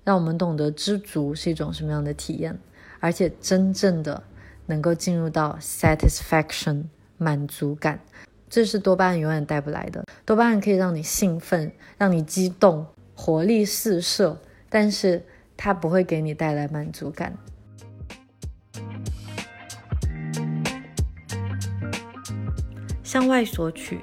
[0.05, 2.59] 让我们懂得知足是一种什么样的体验，
[2.99, 4.23] 而且真正的
[4.67, 6.85] 能够进入到 satisfaction
[7.19, 8.01] 满足感，
[8.49, 10.05] 这是多巴胺永远带不来的。
[10.25, 15.25] 多巴胺可以让你兴奋，让你激动，活力四射，但是
[15.57, 17.37] 它不会给你带来满足感。
[23.03, 24.01] 向外索取。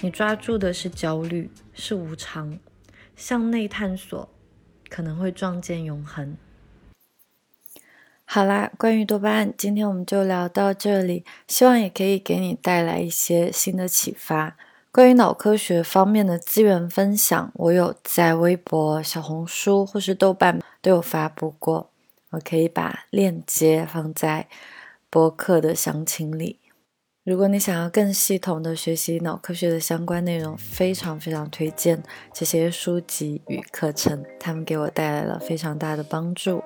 [0.00, 2.56] 你抓住的是焦虑，是无常；
[3.16, 4.28] 向内探索，
[4.88, 6.36] 可能会撞见永恒。
[8.24, 14.56] 好啦，关于多巴胺，今天我们就聊到这里，希望也可以给你带来一些新的启发。
[14.90, 21.88] 关于脑科学方面的资源分享，我有在微博、小红书或是豆瓣都有发布过，
[22.30, 24.46] 我可以把链接放在
[25.08, 26.58] 播客的详情里。
[27.28, 32.02] 如果你想要更系统的学习脑科学的相关内容，非常非常推荐
[32.32, 36.64] 这些书籍与课程，他们给我带来了非常大的帮助。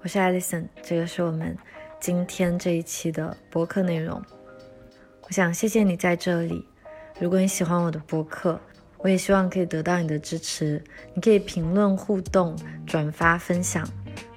[0.00, 1.54] 我是 Alison，这个是我们
[2.00, 4.22] 今天这一期的播客内容。
[5.24, 6.66] 我想谢谢你在这里。
[7.20, 8.58] 如果你喜欢我的播客，
[9.00, 10.82] 我也希望可以得到你的支持。
[11.12, 13.86] 你可以评论、互动、转发、分享，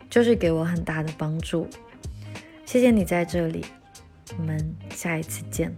[0.09, 1.65] 就是给我很大的帮助。
[2.67, 3.65] 谢谢你在这里，
[4.37, 5.73] 我们下一次见。